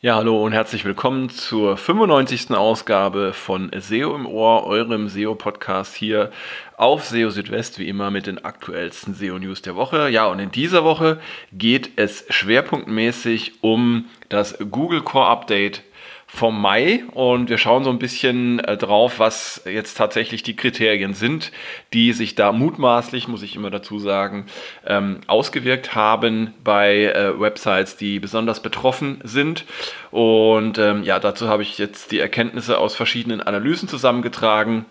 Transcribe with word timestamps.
Ja, 0.00 0.14
hallo 0.14 0.44
und 0.44 0.52
herzlich 0.52 0.84
willkommen 0.84 1.28
zur 1.28 1.76
95. 1.76 2.52
Ausgabe 2.52 3.32
von 3.32 3.72
SEO 3.76 4.14
im 4.14 4.26
Ohr, 4.26 4.64
eurem 4.64 5.08
SEO-Podcast 5.08 5.96
hier 5.96 6.30
auf 6.76 7.04
SEO 7.04 7.30
Südwest, 7.30 7.80
wie 7.80 7.88
immer 7.88 8.12
mit 8.12 8.28
den 8.28 8.44
aktuellsten 8.44 9.12
SEO-News 9.12 9.60
der 9.62 9.74
Woche. 9.74 10.08
Ja, 10.08 10.28
und 10.28 10.38
in 10.38 10.52
dieser 10.52 10.84
Woche 10.84 11.18
geht 11.52 11.90
es 11.96 12.24
schwerpunktmäßig 12.28 13.54
um 13.60 14.04
das 14.28 14.56
Google 14.70 15.02
Core 15.02 15.26
Update 15.26 15.82
vom 16.30 16.60
Mai 16.60 17.04
und 17.14 17.48
wir 17.48 17.56
schauen 17.56 17.84
so 17.84 17.90
ein 17.90 17.98
bisschen 17.98 18.60
äh, 18.60 18.76
drauf, 18.76 19.18
was 19.18 19.62
jetzt 19.64 19.96
tatsächlich 19.96 20.42
die 20.42 20.54
Kriterien 20.54 21.14
sind, 21.14 21.50
die 21.94 22.12
sich 22.12 22.34
da 22.34 22.52
mutmaßlich, 22.52 23.28
muss 23.28 23.42
ich 23.42 23.56
immer 23.56 23.70
dazu 23.70 23.98
sagen, 23.98 24.44
ähm, 24.86 25.22
ausgewirkt 25.26 25.94
haben 25.94 26.52
bei 26.62 27.04
äh, 27.04 27.40
Websites, 27.40 27.96
die 27.96 28.20
besonders 28.20 28.60
betroffen 28.60 29.20
sind. 29.24 29.64
Und 30.10 30.76
ähm, 30.78 31.02
ja, 31.02 31.18
dazu 31.18 31.48
habe 31.48 31.62
ich 31.62 31.78
jetzt 31.78 32.12
die 32.12 32.20
Erkenntnisse 32.20 32.78
aus 32.78 32.94
verschiedenen 32.94 33.40
Analysen 33.40 33.88
zusammengetragen 33.88 34.84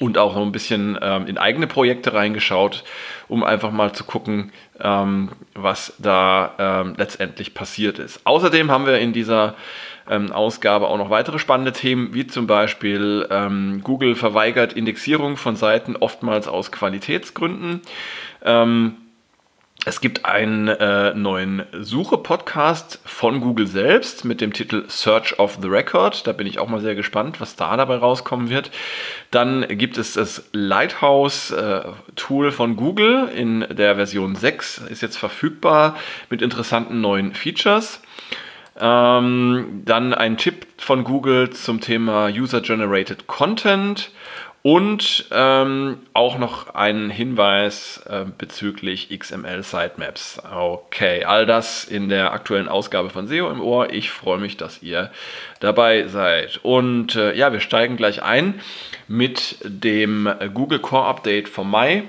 und 0.00 0.18
auch 0.18 0.34
noch 0.34 0.42
ein 0.42 0.52
bisschen 0.52 0.98
ähm, 1.00 1.26
in 1.26 1.38
eigene 1.38 1.66
Projekte 1.66 2.12
reingeschaut, 2.12 2.84
um 3.28 3.42
einfach 3.42 3.70
mal 3.70 3.92
zu 3.92 4.04
gucken, 4.04 4.52
ähm, 4.80 5.30
was 5.54 5.94
da 5.98 6.54
ähm, 6.58 6.94
letztendlich 6.98 7.54
passiert 7.54 7.98
ist. 7.98 8.20
Außerdem 8.24 8.70
haben 8.70 8.86
wir 8.86 8.98
in 8.98 9.12
dieser 9.12 9.54
ähm, 10.08 10.32
Ausgabe 10.32 10.88
auch 10.88 10.98
noch 10.98 11.10
weitere 11.10 11.38
spannende 11.38 11.72
Themen, 11.72 12.14
wie 12.14 12.26
zum 12.26 12.46
Beispiel 12.46 13.26
ähm, 13.30 13.80
Google 13.82 14.14
verweigert 14.14 14.72
Indexierung 14.72 15.36
von 15.36 15.56
Seiten 15.56 15.96
oftmals 15.96 16.48
aus 16.48 16.72
Qualitätsgründen. 16.72 17.82
Ähm, 18.44 18.96
es 19.84 20.00
gibt 20.00 20.24
einen 20.24 20.68
äh, 20.68 21.12
neuen 21.12 21.64
Suche-Podcast 21.72 23.00
von 23.04 23.40
Google 23.40 23.66
selbst 23.66 24.24
mit 24.24 24.40
dem 24.40 24.52
Titel 24.52 24.84
Search 24.86 25.40
of 25.40 25.58
the 25.60 25.66
Record. 25.66 26.24
Da 26.24 26.32
bin 26.32 26.46
ich 26.46 26.60
auch 26.60 26.68
mal 26.68 26.80
sehr 26.80 26.94
gespannt, 26.94 27.40
was 27.40 27.56
da 27.56 27.76
dabei 27.76 27.96
rauskommen 27.96 28.48
wird. 28.48 28.70
Dann 29.32 29.66
gibt 29.66 29.98
es 29.98 30.12
das 30.12 30.48
Lighthouse-Tool 30.52 32.48
äh, 32.48 32.52
von 32.52 32.76
Google 32.76 33.28
in 33.34 33.66
der 33.70 33.96
Version 33.96 34.36
6, 34.36 34.82
ist 34.88 35.02
jetzt 35.02 35.16
verfügbar 35.16 35.96
mit 36.30 36.42
interessanten 36.42 37.00
neuen 37.00 37.34
Features. 37.34 38.00
Ähm, 38.78 39.82
dann 39.84 40.14
ein 40.14 40.36
Tipp 40.36 40.66
von 40.78 41.04
Google 41.04 41.50
zum 41.50 41.80
Thema 41.80 42.28
User-Generated 42.28 43.26
Content 43.26 44.10
und 44.62 45.26
ähm, 45.32 45.98
auch 46.14 46.38
noch 46.38 46.74
ein 46.74 47.10
Hinweis 47.10 48.00
äh, 48.08 48.24
bezüglich 48.38 49.08
XML 49.16 49.64
Sitemaps. 49.64 50.40
Okay, 50.54 51.24
all 51.24 51.46
das 51.46 51.84
in 51.84 52.08
der 52.08 52.32
aktuellen 52.32 52.68
Ausgabe 52.68 53.10
von 53.10 53.26
SEO 53.26 53.50
im 53.50 53.60
Ohr. 53.60 53.92
Ich 53.92 54.10
freue 54.10 54.38
mich, 54.38 54.56
dass 54.56 54.80
ihr 54.80 55.10
dabei 55.58 56.06
seid. 56.06 56.60
Und 56.62 57.16
äh, 57.16 57.34
ja, 57.34 57.52
wir 57.52 57.60
steigen 57.60 57.96
gleich 57.96 58.22
ein 58.22 58.60
mit 59.08 59.56
dem 59.64 60.32
Google 60.54 60.78
Core 60.78 61.06
Update 61.06 61.48
vom 61.48 61.68
Mai. 61.68 62.04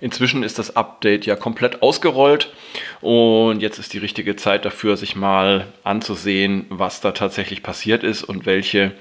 Inzwischen 0.00 0.44
ist 0.44 0.58
das 0.58 0.76
Update 0.76 1.26
ja 1.26 1.34
komplett 1.34 1.82
ausgerollt 1.82 2.52
und 3.00 3.60
jetzt 3.60 3.78
ist 3.78 3.92
die 3.92 3.98
richtige 3.98 4.36
Zeit 4.36 4.64
dafür, 4.64 4.96
sich 4.96 5.16
mal 5.16 5.66
anzusehen, 5.82 6.66
was 6.68 7.00
da 7.00 7.10
tatsächlich 7.10 7.64
passiert 7.64 8.04
ist 8.04 8.22
und 8.22 8.46
welche 8.46 8.92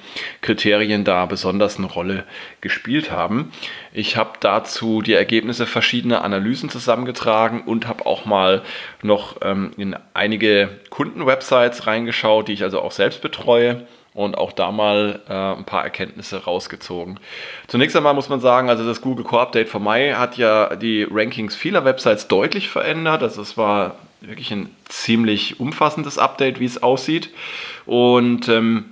Kriterien 0.41 1.03
da 1.03 1.27
besonders 1.27 1.77
eine 1.77 1.85
Rolle 1.85 2.23
gespielt 2.61 3.11
haben. 3.11 3.51
Ich 3.93 4.17
habe 4.17 4.31
dazu 4.39 5.03
die 5.03 5.13
Ergebnisse 5.13 5.67
verschiedener 5.67 6.23
Analysen 6.23 6.69
zusammengetragen 6.69 7.61
und 7.61 7.87
habe 7.87 8.07
auch 8.07 8.25
mal 8.25 8.63
noch 9.03 9.37
ähm, 9.43 9.71
in 9.77 9.95
einige 10.15 10.79
Kundenwebsites 10.89 11.85
reingeschaut, 11.85 12.47
die 12.47 12.53
ich 12.53 12.63
also 12.63 12.81
auch 12.81 12.91
selbst 12.91 13.21
betreue 13.21 13.85
und 14.17 14.35
auch 14.35 14.51
da 14.51 14.71
mal 14.71 15.21
äh, 15.29 15.59
ein 15.59 15.63
paar 15.63 15.83
Erkenntnisse 15.83 16.43
rausgezogen. 16.43 17.19
Zunächst 17.67 17.95
einmal 17.95 18.15
muss 18.15 18.29
man 18.29 18.39
sagen, 18.39 18.67
also 18.67 18.83
das 18.83 19.01
Google 19.01 19.23
Core 19.23 19.43
Update 19.43 19.69
von 19.69 19.83
Mai 19.83 20.13
hat 20.13 20.37
ja 20.37 20.75
die 20.75 21.03
Rankings 21.03 21.55
vieler 21.55 21.85
Websites 21.85 22.27
deutlich 22.27 22.67
verändert. 22.67 23.21
Also 23.21 23.43
es 23.43 23.57
war 23.57 23.95
wirklich 24.21 24.49
ein 24.51 24.71
ziemlich 24.89 25.59
umfassendes 25.59 26.17
Update, 26.17 26.59
wie 26.59 26.65
es 26.65 26.81
aussieht. 26.81 27.29
Und 27.85 28.49
ähm, 28.49 28.85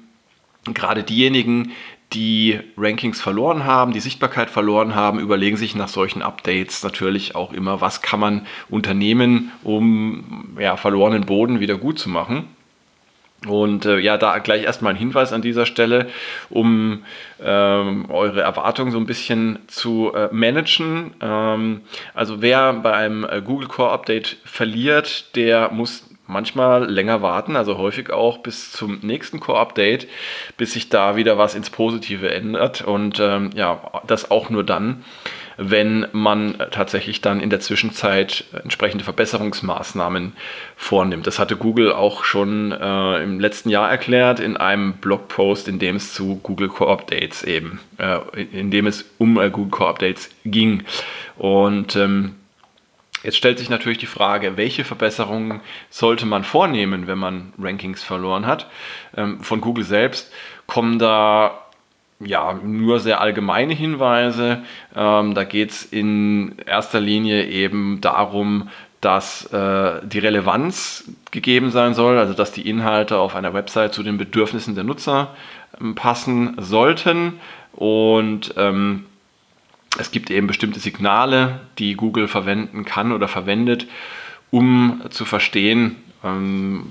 gerade 0.72 1.02
diejenigen, 1.02 1.72
die 2.14 2.60
Rankings 2.78 3.20
verloren 3.20 3.66
haben, 3.66 3.94
die 3.94 4.02
Sichtbarkeit 4.02 4.52
verloren 4.52 4.94
haben, 4.94 5.20
überlegen 5.20 5.58
sich 5.58 5.74
nach 5.74 5.88
solchen 5.88 6.22
Updates 6.22 6.84
natürlich 6.84 7.34
auch 7.34 7.52
immer, 7.52 7.82
was 7.82 8.04
kann 8.04 8.20
man 8.20 8.46
unternehmen, 8.70 9.52
um 9.64 10.56
ja, 10.60 10.78
verlorenen 10.78 11.26
Boden 11.26 11.60
wieder 11.60 11.78
gut 11.78 11.98
zu 11.98 12.10
machen. 12.10 12.55
Und 13.46 13.86
äh, 13.86 14.00
ja, 14.00 14.18
da 14.18 14.38
gleich 14.40 14.64
erstmal 14.64 14.94
ein 14.94 15.00
Hinweis 15.00 15.34
an 15.34 15.42
dieser 15.42 15.66
Stelle, 15.66 16.08
um 16.50 17.04
ähm, 17.44 18.10
eure 18.10 18.42
Erwartungen 18.42 18.92
so 18.92 18.98
ein 18.98 19.06
bisschen 19.06 19.60
zu 19.68 20.12
äh, 20.14 20.30
managen. 20.32 21.14
Ähm, 21.22 21.82
also 22.14 22.42
wer 22.42 22.74
bei 22.74 22.94
einem 22.94 23.24
äh, 23.24 23.42
Google 23.42 23.68
Core 23.68 23.92
Update 23.92 24.38
verliert, 24.46 25.36
der 25.36 25.72
muss 25.72 26.10
manchmal 26.28 26.90
länger 26.90 27.22
warten, 27.22 27.56
also 27.56 27.78
häufig 27.78 28.10
auch 28.10 28.40
bis 28.40 28.72
zum 28.72 29.00
nächsten 29.02 29.40
Core 29.40 29.60
Update, 29.60 30.08
bis 30.58 30.74
sich 30.74 30.90
da 30.90 31.16
wieder 31.16 31.38
was 31.38 31.56
ins 31.56 31.70
Positive 31.70 32.32
ändert. 32.32 32.82
Und 32.82 33.20
ähm, 33.20 33.52
ja, 33.56 33.80
das 34.08 34.32
auch 34.32 34.50
nur 34.50 34.64
dann, 34.64 35.04
wenn 35.58 36.08
man 36.12 36.58
tatsächlich 36.72 37.22
dann 37.22 37.40
in 37.40 37.50
der 37.50 37.60
Zwischenzeit 37.60 38.46
entsprechende 38.64 39.04
Verbesserungsmaßnahmen 39.04 40.34
vornimmt. 40.76 41.28
Das 41.28 41.40
hatte 41.40 41.56
Google 41.56 41.92
auch 41.92 42.24
schon 42.24 42.72
äh, 42.72 43.24
im 43.24 43.40
letzten 43.40 43.70
Jahr 43.70 43.90
erklärt 43.90 44.40
in 44.40 44.58
einem 44.58 44.94
Blogpost, 44.94 45.68
in 45.68 45.80
dem 45.80 45.96
es 45.96 46.14
zu 46.14 46.40
Google 46.44 46.68
Core 46.68 46.92
Updates 46.92 47.44
eben, 47.44 47.80
äh, 47.98 48.20
in 48.52 48.72
dem 48.72 48.88
es 48.88 49.06
um 49.18 49.40
äh, 49.40 49.50
Google 49.50 49.72
Core 49.72 49.90
Updates 49.90 50.30
ging. 50.44 50.84
Und 51.38 51.96
ähm, 51.96 52.36
Jetzt 53.24 53.38
stellt 53.38 53.58
sich 53.58 53.72
natürlich 53.72 53.98
die 53.98 54.06
Frage, 54.06 54.56
welche 54.56 54.84
Verbesserungen 54.84 55.62
sollte 55.90 56.28
man 56.28 56.44
vornehmen, 56.44 57.08
wenn 57.08 57.18
man 57.18 57.54
Rankings 57.58 58.04
verloren 58.04 58.46
hat? 58.46 58.70
Ähm, 59.18 59.40
von 59.42 59.62
Google 59.62 59.84
selbst 59.84 60.32
kommen 60.68 61.00
da 61.00 61.65
ja, 62.20 62.54
nur 62.54 63.00
sehr 63.00 63.22
allgemeine 63.22 63.74
Hinweise. 63.74 64.64
Ähm, 64.96 65.34
da 65.34 65.44
geht 65.44 65.72
es 65.72 65.84
in 65.84 66.56
erster 66.66 67.02
Linie 67.02 67.46
eben 67.48 68.00
darum, 68.02 68.70
dass 69.02 69.46
äh, 69.52 70.02
die 70.04 70.20
Relevanz 70.20 71.04
gegeben 71.32 71.72
sein 71.72 71.94
soll, 71.94 72.18
also 72.18 72.34
dass 72.34 72.52
die 72.52 72.68
Inhalte 72.68 73.18
auf 73.18 73.36
einer 73.36 73.54
Website 73.54 73.94
zu 73.94 74.02
den 74.02 74.18
Bedürfnissen 74.18 74.76
der 74.76 74.84
Nutzer 74.84 75.36
ähm, 75.80 75.96
passen 75.96 76.56
sollten. 76.58 77.34
Und 77.74 78.54
ähm, 78.58 79.06
es 80.00 80.12
gibt 80.12 80.32
eben 80.32 80.48
bestimmte 80.48 80.80
Signale, 80.80 81.60
die 81.78 81.96
Google 81.96 82.28
verwenden 82.28 82.86
kann 82.86 83.12
oder 83.12 83.28
verwendet, 83.28 83.88
um 84.52 85.02
zu 85.10 85.26
verstehen, 85.26 85.98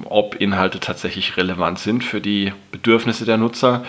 ob 0.05 0.35
Inhalte 0.37 0.81
tatsächlich 0.81 1.37
relevant 1.37 1.79
sind 1.79 2.05
für 2.05 2.21
die 2.21 2.53
Bedürfnisse 2.73 3.25
der 3.25 3.37
Nutzer. 3.37 3.85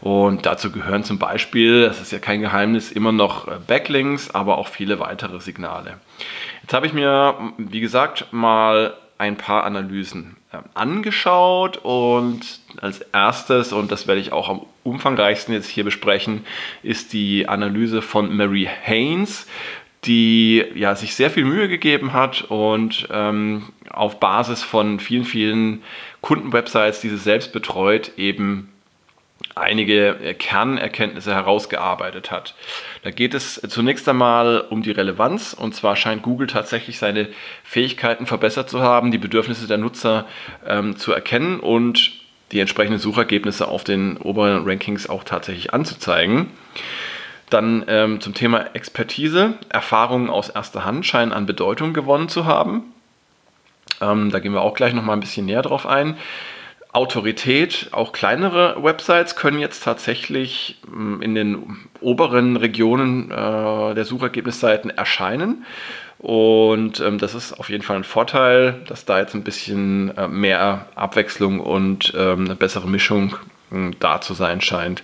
Und 0.00 0.46
dazu 0.46 0.70
gehören 0.70 1.04
zum 1.04 1.18
Beispiel, 1.18 1.82
das 1.82 2.00
ist 2.00 2.12
ja 2.12 2.18
kein 2.18 2.40
Geheimnis, 2.40 2.90
immer 2.90 3.12
noch 3.12 3.48
äh, 3.48 3.52
Backlinks, 3.66 4.30
aber 4.30 4.58
auch 4.58 4.68
viele 4.68 4.98
weitere 4.98 5.40
Signale. 5.40 5.98
Jetzt 6.62 6.72
habe 6.74 6.86
ich 6.86 6.92
mir, 6.92 7.34
wie 7.58 7.80
gesagt, 7.80 8.32
mal 8.32 8.94
ein 9.18 9.36
paar 9.36 9.64
Analysen 9.64 10.36
ähm, 10.52 10.62
angeschaut 10.74 11.78
und 11.82 12.60
als 12.80 13.00
erstes, 13.12 13.72
und 13.72 13.92
das 13.92 14.06
werde 14.06 14.20
ich 14.20 14.32
auch 14.32 14.48
am 14.48 14.62
umfangreichsten 14.82 15.52
jetzt 15.54 15.68
hier 15.68 15.84
besprechen, 15.84 16.46
ist 16.82 17.12
die 17.12 17.46
Analyse 17.46 18.00
von 18.00 18.34
Mary 18.34 18.68
Haynes 18.82 19.46
die 20.04 20.64
ja, 20.74 20.94
sich 20.94 21.14
sehr 21.14 21.30
viel 21.30 21.44
Mühe 21.44 21.68
gegeben 21.68 22.12
hat 22.12 22.42
und 22.42 23.08
ähm, 23.10 23.64
auf 23.90 24.18
Basis 24.18 24.62
von 24.62 24.98
vielen, 24.98 25.24
vielen 25.24 25.82
Kundenwebsites, 26.22 27.00
die 27.00 27.10
sie 27.10 27.18
selbst 27.18 27.52
betreut, 27.52 28.12
eben 28.16 28.70
einige 29.54 30.16
äh, 30.20 30.34
Kernerkenntnisse 30.34 31.34
herausgearbeitet 31.34 32.30
hat. 32.30 32.54
Da 33.02 33.10
geht 33.10 33.34
es 33.34 33.60
zunächst 33.68 34.08
einmal 34.08 34.60
um 34.70 34.82
die 34.82 34.90
Relevanz 34.90 35.52
und 35.52 35.74
zwar 35.74 35.96
scheint 35.96 36.22
Google 36.22 36.46
tatsächlich 36.46 36.98
seine 36.98 37.28
Fähigkeiten 37.62 38.26
verbessert 38.26 38.70
zu 38.70 38.80
haben, 38.80 39.10
die 39.10 39.18
Bedürfnisse 39.18 39.66
der 39.66 39.78
Nutzer 39.78 40.26
ähm, 40.66 40.96
zu 40.96 41.12
erkennen 41.12 41.60
und 41.60 42.12
die 42.52 42.60
entsprechenden 42.60 42.98
Suchergebnisse 42.98 43.68
auf 43.68 43.84
den 43.84 44.16
oberen 44.16 44.64
Rankings 44.64 45.08
auch 45.08 45.24
tatsächlich 45.24 45.72
anzuzeigen. 45.72 46.48
Dann 47.50 47.84
ähm, 47.88 48.20
zum 48.20 48.34
Thema 48.34 48.74
Expertise. 48.74 49.54
Erfahrungen 49.68 50.30
aus 50.30 50.48
erster 50.48 50.84
Hand 50.84 51.04
scheinen 51.04 51.32
an 51.32 51.46
Bedeutung 51.46 51.92
gewonnen 51.92 52.28
zu 52.28 52.46
haben. 52.46 52.94
Ähm, 54.00 54.30
da 54.30 54.38
gehen 54.38 54.52
wir 54.52 54.62
auch 54.62 54.74
gleich 54.74 54.94
nochmal 54.94 55.16
ein 55.16 55.20
bisschen 55.20 55.46
näher 55.46 55.62
drauf 55.62 55.86
ein. 55.86 56.16
Autorität, 56.92 57.88
auch 57.92 58.12
kleinere 58.12 58.82
Websites 58.82 59.36
können 59.36 59.60
jetzt 59.60 59.84
tatsächlich 59.84 60.80
ähm, 60.88 61.22
in 61.22 61.34
den 61.34 61.76
oberen 62.00 62.56
Regionen 62.56 63.30
äh, 63.30 63.94
der 63.94 64.04
Suchergebnisseiten 64.04 64.90
erscheinen. 64.90 65.64
Und 66.18 67.00
ähm, 67.00 67.18
das 67.18 67.34
ist 67.34 67.54
auf 67.54 67.70
jeden 67.70 67.82
Fall 67.82 67.96
ein 67.96 68.04
Vorteil, 68.04 68.82
dass 68.86 69.04
da 69.04 69.20
jetzt 69.20 69.34
ein 69.34 69.44
bisschen 69.44 70.16
äh, 70.18 70.28
mehr 70.28 70.86
Abwechslung 70.94 71.60
und 71.60 72.12
ähm, 72.16 72.44
eine 72.44 72.56
bessere 72.56 72.88
Mischung 72.88 73.36
äh, 73.72 73.92
da 74.00 74.20
zu 74.20 74.34
sein 74.34 74.60
scheint. 74.60 75.02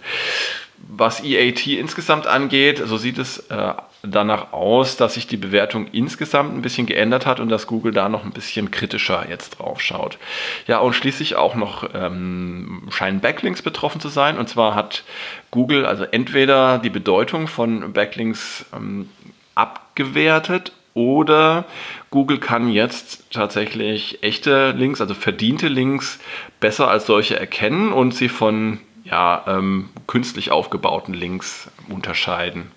Was 0.88 1.23
EAT 1.23 1.67
insgesamt 1.67 2.26
angeht, 2.26 2.82
so 2.84 2.96
sieht 2.96 3.19
es 3.19 3.38
äh, 3.50 3.75
danach 4.02 4.52
aus, 4.52 4.96
dass 4.96 5.14
sich 5.14 5.26
die 5.26 5.37
Bewertung 5.37 5.88
insgesamt 5.93 6.55
ein 6.55 6.62
bisschen 6.62 6.87
geändert 6.87 7.26
hat 7.26 7.40
und 7.40 7.49
dass 7.49 7.67
Google 7.67 7.93
da 7.93 8.08
noch 8.08 8.25
ein 8.25 8.32
bisschen 8.32 8.70
kritischer 8.70 9.26
jetzt 9.28 9.58
drauf 9.58 9.81
schaut. 9.81 10.19
Ja, 10.67 10.78
und 10.78 10.94
schließlich 10.94 11.37
auch 11.37 11.55
noch 11.55 11.88
ähm, 11.94 12.88
scheinen 12.90 13.20
Backlinks 13.20 13.62
betroffen 13.62 14.00
zu 14.00 14.08
sein. 14.08 14.38
Und 14.38 14.49
zwar 14.49 14.75
hat 14.75 15.05
Google 15.50 15.87
also 15.87 16.05
entweder 16.05 16.78
die 16.78 16.90
Bedeutung 16.90 17.49
von 17.49 17.93
Backlinks 17.93 18.64
ähm, 18.75 19.08
abgewertet 19.55 20.73
oder 20.94 21.67
Google 22.11 22.38
kann 22.38 22.70
jetzt 22.70 23.31
tatsächlich 23.31 24.23
echte 24.23 24.70
Links, 24.70 25.00
also 25.02 25.12
verdiente 25.12 25.69
Links, 25.69 26.19
besser 26.61 26.88
als 26.88 27.05
solche 27.05 27.38
erkennen 27.38 27.93
und 27.93 28.14
sie 28.14 28.31
von 28.31 28.81
ja, 29.08 29.44
ähm, 29.47 29.88
künstlich 30.06 30.50
aufgebauten 30.50 31.14
Links 31.14 31.70
unterscheiden. 31.88 32.70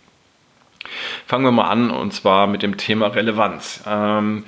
Fangen 1.25 1.43
wir 1.43 1.51
mal 1.51 1.69
an 1.69 1.91
und 1.91 2.13
zwar 2.13 2.47
mit 2.47 2.63
dem 2.63 2.77
Thema 2.77 3.07
Relevanz. 3.07 3.83
Ähm, 3.85 4.45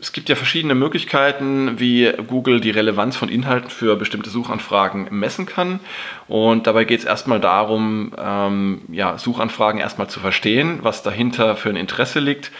es 0.00 0.12
gibt 0.12 0.28
ja 0.28 0.36
verschiedene 0.36 0.74
Möglichkeiten, 0.74 1.80
wie 1.80 2.12
Google 2.28 2.60
die 2.60 2.70
Relevanz 2.70 3.16
von 3.16 3.28
Inhalten 3.28 3.70
für 3.70 3.96
bestimmte 3.96 4.30
Suchanfragen 4.30 5.08
messen 5.10 5.46
kann. 5.46 5.80
Und 6.28 6.66
dabei 6.66 6.84
geht 6.84 7.00
es 7.00 7.06
erstmal 7.06 7.40
darum, 7.40 8.12
ähm, 8.18 8.82
ja, 8.88 9.16
Suchanfragen 9.16 9.80
erstmal 9.80 10.08
zu 10.08 10.20
verstehen, 10.20 10.80
was 10.82 11.02
dahinter 11.02 11.56
für 11.56 11.70
ein 11.70 11.76
Interesse 11.76 12.20
liegt 12.20 12.52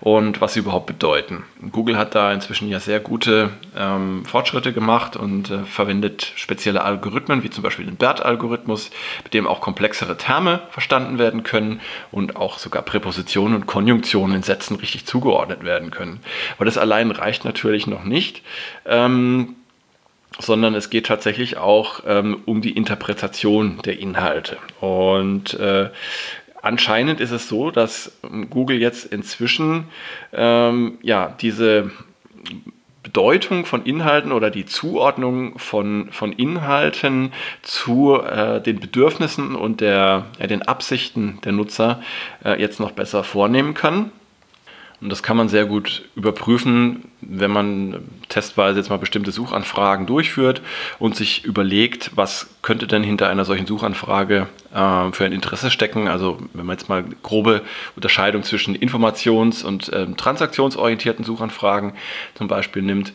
und 0.00 0.40
was 0.40 0.54
sie 0.54 0.60
überhaupt 0.60 0.86
bedeuten. 0.86 1.44
Google 1.72 1.98
hat 1.98 2.14
da 2.14 2.32
inzwischen 2.32 2.68
ja 2.68 2.78
sehr 2.78 3.00
gute 3.00 3.50
ähm, 3.76 4.24
Fortschritte 4.24 4.72
gemacht 4.72 5.16
und 5.16 5.50
äh, 5.50 5.64
verwendet 5.64 6.32
spezielle 6.36 6.84
Algorithmen, 6.84 7.42
wie 7.42 7.50
zum 7.50 7.64
Beispiel 7.64 7.86
den 7.86 7.96
BERT-Algorithmus, 7.96 8.90
mit 9.24 9.34
dem 9.34 9.48
auch 9.48 9.60
komplexere 9.60 10.16
Terme 10.16 10.62
verstanden 10.70 11.18
werden 11.18 11.42
können 11.42 11.80
und 12.12 12.36
auch 12.36 12.58
sogar 12.58 12.82
Präpositionen 12.82 13.56
und 13.56 13.66
Konjunktionen 13.66 14.36
in 14.36 14.42
Sätzen 14.44 14.76
richtig 14.76 15.04
zugeordnet 15.04 15.64
werden 15.64 15.90
können. 15.90 16.20
Aber 16.56 16.64
das 16.64 16.78
allein 16.78 17.10
reicht 17.10 17.44
natürlich 17.44 17.88
noch 17.88 18.04
nicht. 18.04 18.42
Ähm, 18.86 19.56
sondern 20.38 20.74
es 20.74 20.90
geht 20.90 21.06
tatsächlich 21.06 21.56
auch 21.56 22.00
ähm, 22.06 22.42
um 22.44 22.60
die 22.60 22.72
Interpretation 22.72 23.78
der 23.84 23.98
Inhalte. 23.98 24.58
Und 24.80 25.54
äh, 25.54 25.90
anscheinend 26.62 27.20
ist 27.20 27.30
es 27.30 27.48
so, 27.48 27.70
dass 27.70 28.12
Google 28.50 28.80
jetzt 28.80 29.06
inzwischen 29.12 29.84
ähm, 30.32 30.98
ja, 31.02 31.34
diese 31.40 31.90
Bedeutung 33.02 33.64
von 33.66 33.84
Inhalten 33.84 34.32
oder 34.32 34.50
die 34.50 34.66
Zuordnung 34.66 35.58
von, 35.58 36.08
von 36.10 36.32
Inhalten 36.32 37.32
zu 37.62 38.20
äh, 38.20 38.60
den 38.60 38.80
Bedürfnissen 38.80 39.54
und 39.54 39.80
der, 39.80 40.26
ja, 40.40 40.46
den 40.48 40.62
Absichten 40.62 41.38
der 41.44 41.52
Nutzer 41.52 42.02
äh, 42.44 42.60
jetzt 42.60 42.80
noch 42.80 42.90
besser 42.90 43.22
vornehmen 43.22 43.74
kann. 43.74 44.10
Und 45.00 45.10
das 45.10 45.22
kann 45.22 45.36
man 45.36 45.48
sehr 45.48 45.66
gut 45.66 46.04
überprüfen, 46.14 47.04
wenn 47.20 47.50
man 47.50 48.02
testweise 48.28 48.78
jetzt 48.78 48.88
mal 48.88 48.96
bestimmte 48.96 49.30
Suchanfragen 49.30 50.06
durchführt 50.06 50.62
und 50.98 51.14
sich 51.14 51.44
überlegt, 51.44 52.12
was 52.14 52.48
könnte 52.62 52.86
denn 52.86 53.02
hinter 53.02 53.28
einer 53.28 53.44
solchen 53.44 53.66
Suchanfrage 53.66 54.46
äh, 54.72 55.12
für 55.12 55.24
ein 55.24 55.32
Interesse 55.32 55.70
stecken. 55.70 56.08
Also 56.08 56.38
wenn 56.54 56.64
man 56.64 56.78
jetzt 56.78 56.88
mal 56.88 57.04
grobe 57.22 57.62
Unterscheidung 57.94 58.42
zwischen 58.42 58.74
informations- 58.74 59.64
und 59.64 59.92
äh, 59.92 60.06
transaktionsorientierten 60.06 61.24
Suchanfragen 61.24 61.92
zum 62.34 62.48
Beispiel 62.48 62.82
nimmt, 62.82 63.12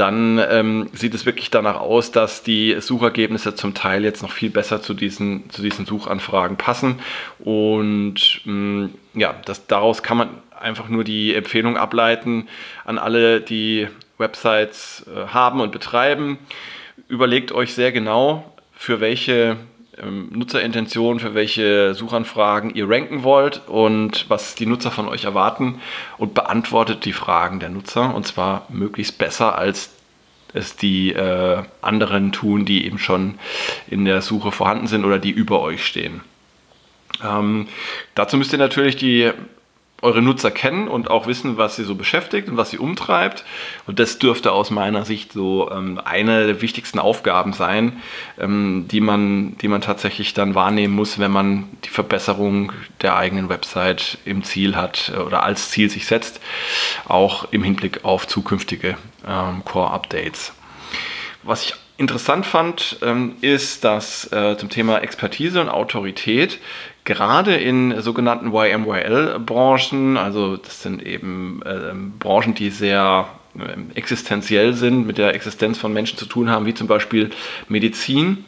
dann 0.00 0.40
ähm, 0.50 0.88
sieht 0.94 1.12
es 1.12 1.26
wirklich 1.26 1.50
danach 1.50 1.78
aus, 1.78 2.10
dass 2.10 2.42
die 2.42 2.76
Suchergebnisse 2.80 3.54
zum 3.54 3.74
Teil 3.74 4.02
jetzt 4.02 4.22
noch 4.22 4.32
viel 4.32 4.48
besser 4.48 4.80
zu 4.80 4.94
diesen, 4.94 5.50
zu 5.50 5.60
diesen 5.60 5.84
Suchanfragen 5.84 6.56
passen. 6.56 7.00
Und 7.38 8.40
mh, 8.46 8.52
mm, 8.52 8.90
ja, 9.12 9.34
das, 9.44 9.66
daraus 9.66 10.02
kann 10.02 10.16
man 10.16 10.30
einfach 10.60 10.88
nur 10.88 11.04
die 11.04 11.34
Empfehlung 11.34 11.76
ableiten 11.76 12.48
an 12.84 12.98
alle, 12.98 13.40
die 13.40 13.88
Websites 14.18 15.06
äh, 15.14 15.28
haben 15.28 15.60
und 15.60 15.72
betreiben. 15.72 16.38
Überlegt 17.08 17.52
euch 17.52 17.74
sehr 17.74 17.92
genau, 17.92 18.54
für 18.74 19.00
welche 19.00 19.56
ähm, 20.00 20.28
Nutzerintention, 20.32 21.20
für 21.20 21.34
welche 21.34 21.94
Suchanfragen 21.94 22.74
ihr 22.74 22.88
ranken 22.88 23.22
wollt 23.22 23.62
und 23.66 24.26
was 24.28 24.54
die 24.54 24.66
Nutzer 24.66 24.90
von 24.90 25.08
euch 25.08 25.24
erwarten 25.24 25.80
und 26.18 26.34
beantwortet 26.34 27.04
die 27.04 27.12
Fragen 27.12 27.60
der 27.60 27.70
Nutzer 27.70 28.14
und 28.14 28.26
zwar 28.26 28.66
möglichst 28.68 29.18
besser 29.18 29.58
als 29.58 29.90
es 30.52 30.74
die 30.76 31.12
äh, 31.12 31.62
anderen 31.80 32.32
tun, 32.32 32.64
die 32.64 32.84
eben 32.84 32.98
schon 32.98 33.38
in 33.88 34.04
der 34.04 34.20
Suche 34.20 34.50
vorhanden 34.50 34.88
sind 34.88 35.04
oder 35.04 35.18
die 35.18 35.30
über 35.30 35.60
euch 35.60 35.86
stehen. 35.86 36.22
Ähm, 37.24 37.68
dazu 38.14 38.36
müsst 38.36 38.52
ihr 38.52 38.58
natürlich 38.58 38.96
die 38.96 39.30
eure 40.02 40.22
Nutzer 40.22 40.50
kennen 40.50 40.88
und 40.88 41.10
auch 41.10 41.26
wissen, 41.26 41.56
was 41.56 41.76
sie 41.76 41.84
so 41.84 41.94
beschäftigt 41.94 42.48
und 42.48 42.56
was 42.56 42.70
sie 42.70 42.78
umtreibt. 42.78 43.44
Und 43.86 43.98
das 43.98 44.18
dürfte 44.18 44.52
aus 44.52 44.70
meiner 44.70 45.04
Sicht 45.04 45.32
so 45.32 45.70
ähm, 45.70 46.00
eine 46.04 46.46
der 46.46 46.62
wichtigsten 46.62 46.98
Aufgaben 46.98 47.52
sein, 47.52 48.00
ähm, 48.38 48.86
die, 48.90 49.00
man, 49.00 49.56
die 49.58 49.68
man 49.68 49.80
tatsächlich 49.80 50.34
dann 50.34 50.54
wahrnehmen 50.54 50.94
muss, 50.94 51.18
wenn 51.18 51.30
man 51.30 51.68
die 51.84 51.90
Verbesserung 51.90 52.72
der 53.02 53.16
eigenen 53.16 53.48
Website 53.48 54.18
im 54.24 54.42
Ziel 54.42 54.76
hat 54.76 55.12
äh, 55.14 55.18
oder 55.18 55.42
als 55.42 55.70
Ziel 55.70 55.90
sich 55.90 56.06
setzt, 56.06 56.40
auch 57.06 57.52
im 57.52 57.62
Hinblick 57.62 58.04
auf 58.04 58.26
zukünftige 58.26 58.96
ähm, 59.26 59.64
Core-Updates. 59.64 60.52
Was 61.42 61.64
ich 61.64 61.74
interessant 62.00 62.46
fand, 62.46 62.96
ähm, 63.02 63.36
ist, 63.42 63.84
dass 63.84 64.30
äh, 64.32 64.56
zum 64.56 64.70
Thema 64.70 64.98
Expertise 65.02 65.60
und 65.60 65.68
Autorität 65.68 66.58
gerade 67.10 67.56
in 67.56 68.00
sogenannten 68.02 68.52
YMYL-Branchen, 68.52 70.16
also 70.16 70.56
das 70.56 70.80
sind 70.80 71.04
eben 71.04 71.60
äh, 71.64 71.92
Branchen, 72.20 72.54
die 72.54 72.70
sehr 72.70 73.26
äh, 73.58 73.96
existenziell 73.98 74.74
sind, 74.74 75.08
mit 75.08 75.18
der 75.18 75.34
Existenz 75.34 75.76
von 75.76 75.92
Menschen 75.92 76.16
zu 76.16 76.26
tun 76.26 76.48
haben, 76.50 76.66
wie 76.66 76.74
zum 76.74 76.86
Beispiel 76.86 77.30
Medizin, 77.68 78.44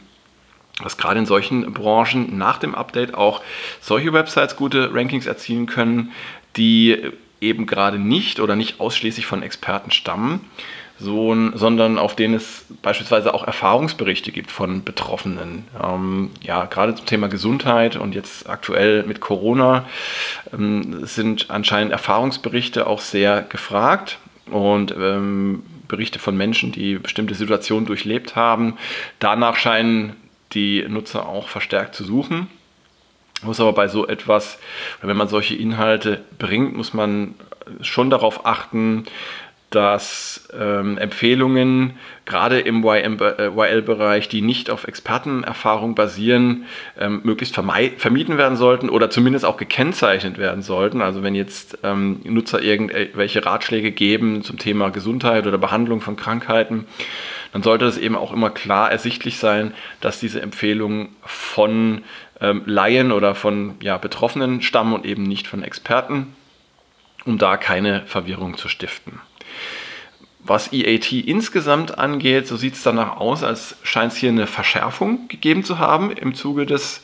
dass 0.81 0.97
gerade 0.97 1.19
in 1.19 1.26
solchen 1.26 1.73
Branchen 1.73 2.38
nach 2.38 2.59
dem 2.59 2.76
Update 2.76 3.14
auch 3.14 3.43
solche 3.81 4.12
Websites 4.12 4.55
gute 4.55 4.94
Rankings 4.94 5.26
erzielen 5.26 5.67
können, 5.67 6.12
die 6.56 6.99
eben 7.41 7.67
gerade 7.67 7.99
nicht 7.99 8.38
oder 8.38 8.55
nicht 8.55 8.79
ausschließlich 8.79 9.26
von 9.26 9.43
Experten 9.43 9.91
stammen 9.91 10.41
so, 11.02 11.34
sondern 11.54 11.99
auf 11.99 12.16
denen 12.16 12.34
es 12.34 12.64
beispielsweise 12.81 13.34
auch 13.34 13.44
Erfahrungsberichte 13.44 14.32
gibt 14.32 14.50
von 14.50 14.84
Betroffenen. 14.84 15.64
Ähm, 15.82 16.30
ja, 16.42 16.64
gerade 16.64 16.94
zum 16.94 17.06
Thema 17.06 17.28
Gesundheit 17.28 17.97
und 17.97 18.14
jetzt 18.14 18.49
aktuell 18.49 19.02
mit 19.02 19.21
Corona 19.21 19.85
ähm, 20.52 21.04
sind 21.04 21.50
anscheinend 21.50 21.92
Erfahrungsberichte 21.92 22.87
auch 22.87 23.00
sehr 23.00 23.42
gefragt 23.42 24.18
und 24.50 24.94
ähm, 24.99 25.62
Berichte 25.88 26.18
von 26.18 26.37
Menschen, 26.37 26.73
die 26.73 26.94
bestimmte 26.94 27.35
Situationen 27.35 27.87
durchlebt 27.87 28.35
haben. 28.37 28.78
Danach 29.18 29.56
scheinen 29.56 30.14
die 30.52 30.85
Nutzer 30.88 31.28
auch 31.28 31.49
verstärkt 31.49 31.94
zu 31.94 32.04
suchen. 32.04 32.49
Muss 33.42 33.61
aber 33.61 33.73
bei 33.73 33.88
so 33.88 34.06
etwas, 34.06 34.59
wenn 35.02 35.16
man 35.16 35.28
solche 35.28 35.56
Inhalte 35.56 36.23
bringt, 36.38 36.76
muss 36.76 36.94
man 36.94 37.35
schon 37.80 38.11
darauf 38.11 38.47
achten, 38.47 39.04
dass 39.73 40.49
ähm, 40.59 40.99
Empfehlungen 40.99 41.95
gerade 42.25 42.61
im 42.61 42.85
YL-Bereich, 42.85 44.26
äh, 44.26 44.29
die 44.29 44.43
nicht 44.43 44.71
auf 44.71 44.87
Expertenerfahrung 44.87 45.95
basieren, 45.95 46.67
ähm, 46.99 47.21
möglichst 47.25 47.55
vermieden 47.55 48.38
werden 48.38 48.57
sollten 48.57 48.88
oder 48.88 49.11
zumindest 49.11 49.45
auch 49.45 49.57
gekennzeichnet 49.57 50.38
werden 50.38 50.62
sollten. 50.62 51.02
Also 51.02 51.23
wenn 51.23 51.35
jetzt 51.35 51.79
ähm, 51.83 52.21
Nutzer 52.25 52.62
irgendwelche 52.62 53.45
Ratschläge 53.45 53.91
geben 53.91 54.43
zum 54.43 54.59
Thema 54.59 54.91
Gesundheit 54.91 55.47
oder 55.47 55.59
Behandlung 55.59 56.00
von 56.00 56.17
Krankheiten, 56.17 56.87
dann 57.52 57.62
sollte 57.62 57.87
es 57.87 57.99
eben 57.99 58.17
auch 58.17 58.33
immer 58.33 58.50
klar 58.50 58.91
ersichtlich 58.91 59.38
sein, 59.38 59.75
dass 60.00 60.21
diese 60.21 60.41
Empfehlungen 60.41 61.09
von 61.23 62.02
ähm, 62.41 62.62
Laien 62.67 63.12
oder 63.12 63.35
von 63.35 63.75
ja, 63.81 63.99
Betroffenen 63.99 64.62
stammen 64.62 64.93
und 64.93 65.07
eben 65.07 65.23
nicht 65.23 65.47
von 65.47 65.62
Experten, 65.62 66.35
um 67.25 67.38
da 67.38 67.57
keine 67.57 68.02
Verwirrung 68.07 68.57
zu 68.57 68.69
stiften. 68.69 69.21
Was 70.44 70.72
EAT 70.72 71.12
insgesamt 71.12 71.99
angeht, 71.99 72.49
so 72.49 72.56
sieht 72.56 72.75
es 72.75 72.82
danach 72.82 73.18
aus, 73.18 73.44
als 73.44 73.76
scheint 73.84 74.12
es 74.12 74.18
hier 74.18 74.30
eine 74.30 74.49
Verschärfung 74.49 75.28
gegeben 75.28 75.62
zu 75.62 75.78
haben 75.78 76.11
im 76.11 76.34
Zuge 76.34 76.66
des, 76.66 77.00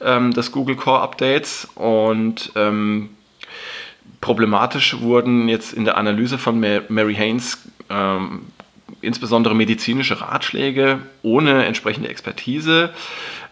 ähm, 0.00 0.32
des 0.32 0.50
Google 0.50 0.74
Core 0.74 1.00
Updates. 1.00 1.68
Und 1.76 2.50
ähm, 2.56 3.10
problematisch 4.20 5.00
wurden 5.00 5.48
jetzt 5.48 5.72
in 5.72 5.84
der 5.84 5.96
Analyse 5.96 6.38
von 6.38 6.58
Mary 6.58 7.14
Haynes 7.14 7.58
ähm, 7.88 8.46
insbesondere 9.00 9.54
medizinische 9.54 10.20
Ratschläge 10.20 11.00
ohne 11.22 11.64
entsprechende 11.64 12.08
Expertise 12.08 12.90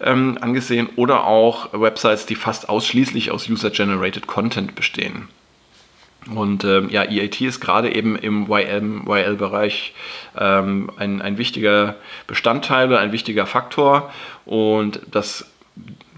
ähm, 0.00 0.38
angesehen 0.40 0.88
oder 0.96 1.24
auch 1.24 1.72
Websites, 1.72 2.26
die 2.26 2.34
fast 2.34 2.68
ausschließlich 2.68 3.30
aus 3.30 3.48
User-Generated 3.48 4.26
Content 4.26 4.74
bestehen. 4.74 5.28
Und 6.34 6.64
ähm, 6.64 6.90
ja, 6.90 7.04
EAT 7.04 7.40
ist 7.40 7.60
gerade 7.60 7.94
eben 7.94 8.16
im 8.16 8.46
YM-YL-Bereich 8.50 9.94
ähm, 10.38 10.90
ein, 10.96 11.22
ein 11.22 11.38
wichtiger 11.38 11.96
Bestandteil 12.26 12.88
oder 12.88 12.98
ein 12.98 13.12
wichtiger 13.12 13.46
Faktor. 13.46 14.12
Und 14.44 15.00
das 15.10 15.50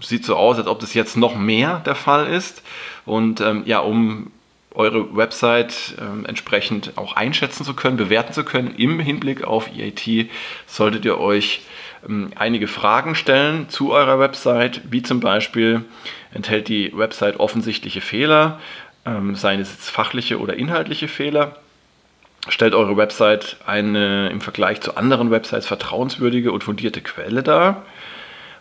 sieht 0.01 0.25
so 0.25 0.35
aus, 0.35 0.57
als 0.57 0.67
ob 0.67 0.79
das 0.79 0.93
jetzt 0.93 1.15
noch 1.15 1.35
mehr 1.35 1.81
der 1.85 1.95
Fall 1.95 2.27
ist. 2.27 2.63
Und 3.05 3.39
ähm, 3.39 3.63
ja, 3.65 3.79
um 3.79 4.31
eure 4.75 5.15
Website 5.15 5.95
ähm, 5.99 6.25
entsprechend 6.25 6.93
auch 6.97 7.15
einschätzen 7.15 7.63
zu 7.63 7.73
können, 7.73 7.97
bewerten 7.97 8.33
zu 8.33 8.43
können 8.43 8.73
im 8.75 8.99
Hinblick 8.99 9.43
auf 9.43 9.69
EAT, 9.75 10.29
solltet 10.65 11.05
ihr 11.05 11.19
euch 11.19 11.61
ähm, 12.07 12.31
einige 12.35 12.67
Fragen 12.67 13.15
stellen 13.15 13.69
zu 13.69 13.91
eurer 13.91 14.19
Website, 14.19 14.81
wie 14.89 15.03
zum 15.03 15.19
Beispiel 15.19 15.85
enthält 16.33 16.67
die 16.67 16.91
Website 16.95 17.39
offensichtliche 17.39 18.01
Fehler, 18.01 18.59
ähm, 19.05 19.35
seien 19.35 19.59
es 19.59 19.71
jetzt 19.71 19.89
fachliche 19.89 20.39
oder 20.39 20.55
inhaltliche 20.55 21.07
Fehler. 21.07 21.57
Stellt 22.49 22.73
eure 22.73 22.97
Website 22.97 23.57
eine 23.65 24.29
im 24.29 24.41
Vergleich 24.41 24.81
zu 24.81 24.97
anderen 24.97 25.31
Websites 25.31 25.65
vertrauenswürdige 25.65 26.51
und 26.51 26.63
fundierte 26.63 27.01
Quelle 27.01 27.41
dar? 27.41 27.85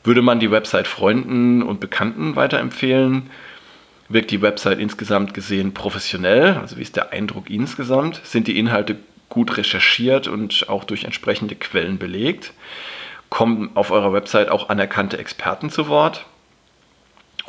Würde 0.04 0.22
man 0.22 0.40
die 0.40 0.50
Website 0.50 0.87
Freunden 0.87 1.62
und 1.62 1.80
Bekannten 1.80 2.37
weiterempfehlen? 2.37 3.30
Wirkt 4.08 4.30
die 4.30 4.42
Website 4.42 4.78
insgesamt 4.78 5.34
gesehen 5.34 5.75
professionell? 5.75 6.58
Also 6.61 6.76
wie 6.76 6.82
ist 6.82 6.96
der 6.96 7.12
Eindruck 7.12 7.50
insgesamt? 7.50 8.20
Sind 8.25 8.46
die 8.46 8.58
Inhalte 8.58 8.96
gut 9.28 9.56
recherchiert 9.56 10.28
und 10.28 10.68
auch 10.68 10.84
durch 10.84 11.04
entsprechende 11.04 11.54
Quellen 11.54 11.99
belegt? 11.99 12.52
Kommen 13.30 13.70
auf 13.75 13.90
eurer 13.90 14.12
Website 14.12 14.50
auch 14.50 14.68
anerkannte 14.68 15.18
Experten 15.18 15.70
zu 15.70 15.88
Wort? 15.88 16.26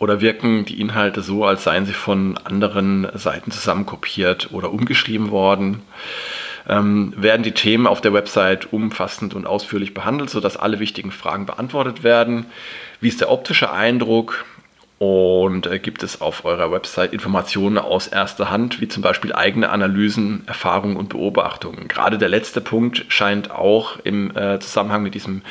Oder 0.03 0.19
wirken 0.19 0.65
die 0.65 0.81
Inhalte 0.81 1.21
so, 1.21 1.45
als 1.45 1.63
seien 1.63 1.85
sie 1.85 1.93
von 1.93 2.37
anderen 2.43 3.07
Seiten 3.13 3.51
zusammenkopiert 3.51 4.49
oder 4.51 4.69
umgeschrieben 4.73 5.31
worden? 5.31 5.81
Ähm, 6.67 7.13
werden 7.15 7.43
die 7.43 7.53
Themen 7.53 7.87
auf 7.87 8.01
der 8.01 8.11
Website 8.11 8.73
umfassend 8.73 9.33
und 9.33 9.47
ausführlich 9.47 9.93
behandelt, 9.93 10.29
sodass 10.29 10.57
alle 10.57 10.79
wichtigen 10.79 11.11
Fragen 11.11 11.45
beantwortet 11.45 12.03
werden? 12.03 12.47
Wie 12.99 13.07
ist 13.07 13.21
der 13.21 13.31
optische 13.31 13.71
Eindruck? 13.71 14.43
Und 15.03 15.67
äh, 15.67 15.79
gibt 15.79 16.01
es 16.01 16.21
auf 16.21 16.45
eurer 16.45 16.71
Website 16.71 17.11
Informationen 17.11 17.77
aus 17.77 18.07
erster 18.07 18.49
Hand, 18.49 18.79
wie 18.79 18.87
zum 18.87 19.03
Beispiel 19.03 19.33
eigene 19.33 19.67
Analysen, 19.69 20.43
Erfahrungen 20.47 20.95
und 20.95 21.09
Beobachtungen? 21.09 21.89
Gerade 21.89 22.17
der 22.17 22.29
letzte 22.29 22.61
Punkt 22.61 23.03
scheint 23.09 23.51
auch 23.51 23.99
im 24.05 24.33
äh, 24.37 24.61
Zusammenhang 24.61 25.03
mit 25.03 25.13
diesem 25.13 25.41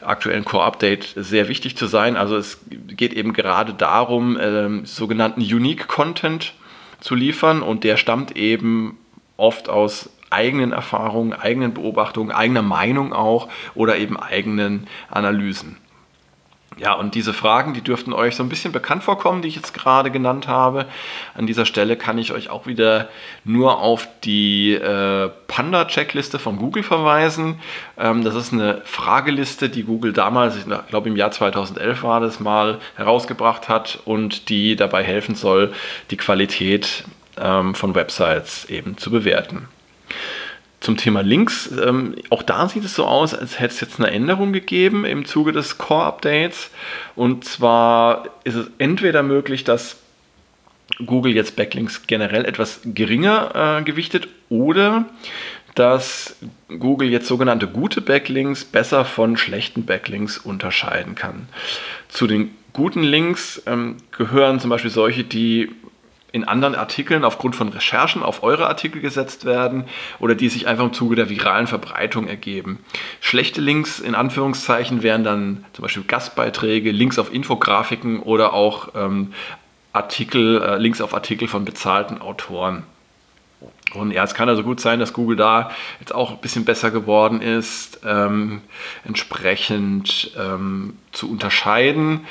aktuellen 0.00 0.44
Core-Update 0.44 1.12
sehr 1.14 1.46
wichtig 1.46 1.76
zu 1.76 1.86
sein. 1.86 2.16
Also 2.16 2.36
es 2.36 2.58
geht 2.88 3.12
eben 3.12 3.34
gerade 3.34 3.72
darum, 3.72 4.36
äh, 4.36 4.84
sogenannten 4.84 5.42
Unique 5.42 5.86
Content 5.86 6.54
zu 6.98 7.14
liefern 7.14 7.62
und 7.62 7.84
der 7.84 7.98
stammt 7.98 8.36
eben 8.36 8.98
oft 9.36 9.68
aus 9.68 10.10
eigenen 10.28 10.72
Erfahrungen, 10.72 11.34
eigenen 11.34 11.72
Beobachtungen, 11.72 12.32
eigener 12.32 12.62
Meinung 12.62 13.12
auch 13.12 13.48
oder 13.76 13.96
eben 13.96 14.16
eigenen 14.16 14.88
Analysen. 15.08 15.76
Ja, 16.76 16.92
und 16.92 17.14
diese 17.14 17.32
Fragen, 17.32 17.74
die 17.74 17.80
dürften 17.80 18.12
euch 18.12 18.36
so 18.36 18.42
ein 18.42 18.48
bisschen 18.48 18.72
bekannt 18.72 19.02
vorkommen, 19.02 19.42
die 19.42 19.48
ich 19.48 19.56
jetzt 19.56 19.74
gerade 19.74 20.10
genannt 20.10 20.46
habe. 20.46 20.86
An 21.34 21.46
dieser 21.46 21.66
Stelle 21.66 21.96
kann 21.96 22.18
ich 22.18 22.32
euch 22.32 22.50
auch 22.50 22.66
wieder 22.66 23.08
nur 23.42 23.80
auf 23.80 24.06
die 24.22 24.74
äh, 24.74 25.30
Panda-Checkliste 25.48 26.38
von 26.38 26.56
Google 26.56 26.84
verweisen. 26.84 27.58
Ähm, 27.98 28.22
das 28.22 28.36
ist 28.36 28.52
eine 28.52 28.82
Frageliste, 28.84 29.70
die 29.70 29.82
Google 29.82 30.12
damals, 30.12 30.56
ich 30.56 30.66
glaube 30.88 31.08
im 31.08 31.16
Jahr 31.16 31.32
2011 31.32 32.02
war 32.04 32.20
das 32.20 32.38
mal, 32.38 32.78
herausgebracht 32.96 33.68
hat 33.68 33.98
und 34.04 34.48
die 34.48 34.76
dabei 34.76 35.02
helfen 35.02 35.34
soll, 35.34 35.72
die 36.10 36.16
Qualität 36.16 37.04
ähm, 37.40 37.74
von 37.74 37.94
Websites 37.94 38.66
eben 38.66 38.98
zu 38.98 39.10
bewerten. 39.10 39.68
Zum 40.80 40.96
Thema 40.96 41.22
Links, 41.22 41.70
ähm, 41.84 42.14
auch 42.30 42.42
da 42.42 42.68
sieht 42.68 42.84
es 42.84 42.94
so 42.94 43.04
aus, 43.04 43.34
als 43.34 43.58
hätte 43.58 43.74
es 43.74 43.80
jetzt 43.80 43.98
eine 43.98 44.12
Änderung 44.12 44.52
gegeben 44.52 45.04
im 45.04 45.24
Zuge 45.24 45.52
des 45.52 45.76
Core-Updates. 45.76 46.70
Und 47.16 47.44
zwar 47.44 48.28
ist 48.44 48.54
es 48.54 48.70
entweder 48.78 49.24
möglich, 49.24 49.64
dass 49.64 49.96
Google 51.04 51.34
jetzt 51.34 51.56
Backlinks 51.56 52.06
generell 52.06 52.44
etwas 52.44 52.80
geringer 52.84 53.80
äh, 53.80 53.82
gewichtet 53.82 54.28
oder 54.48 55.06
dass 55.74 56.36
Google 56.68 57.08
jetzt 57.08 57.28
sogenannte 57.28 57.68
gute 57.68 58.00
Backlinks 58.00 58.64
besser 58.64 59.04
von 59.04 59.36
schlechten 59.36 59.84
Backlinks 59.84 60.38
unterscheiden 60.38 61.14
kann. 61.14 61.48
Zu 62.08 62.26
den 62.26 62.50
guten 62.72 63.02
Links 63.02 63.62
ähm, 63.66 63.96
gehören 64.10 64.60
zum 64.60 64.70
Beispiel 64.70 64.90
solche, 64.90 65.24
die 65.24 65.70
in 66.30 66.44
anderen 66.44 66.74
Artikeln 66.74 67.24
aufgrund 67.24 67.56
von 67.56 67.68
Recherchen 67.68 68.22
auf 68.22 68.42
eure 68.42 68.66
Artikel 68.66 69.00
gesetzt 69.00 69.44
werden 69.44 69.84
oder 70.18 70.34
die 70.34 70.48
sich 70.48 70.66
einfach 70.66 70.84
im 70.84 70.92
Zuge 70.92 71.16
der 71.16 71.30
viralen 71.30 71.66
Verbreitung 71.66 72.28
ergeben. 72.28 72.80
Schlechte 73.20 73.60
Links 73.60 73.98
in 73.98 74.14
Anführungszeichen 74.14 75.02
wären 75.02 75.24
dann 75.24 75.64
zum 75.72 75.82
Beispiel 75.82 76.04
Gastbeiträge, 76.04 76.90
Links 76.90 77.18
auf 77.18 77.32
Infografiken 77.32 78.20
oder 78.20 78.52
auch 78.52 78.88
ähm, 78.94 79.32
Artikel, 79.92 80.62
äh, 80.62 80.76
Links 80.76 81.00
auf 81.00 81.14
Artikel 81.14 81.48
von 81.48 81.64
bezahlten 81.64 82.20
Autoren. 82.20 82.84
Und 83.94 84.10
ja, 84.10 84.22
es 84.22 84.34
kann 84.34 84.48
also 84.48 84.62
gut 84.62 84.80
sein, 84.80 85.00
dass 85.00 85.14
Google 85.14 85.36
da 85.36 85.70
jetzt 85.98 86.14
auch 86.14 86.32
ein 86.32 86.38
bisschen 86.38 86.64
besser 86.64 86.90
geworden 86.90 87.40
ist, 87.40 88.00
ähm, 88.04 88.60
entsprechend 89.04 90.32
ähm, 90.38 90.98
zu 91.12 91.30
unterscheiden. 91.30 92.26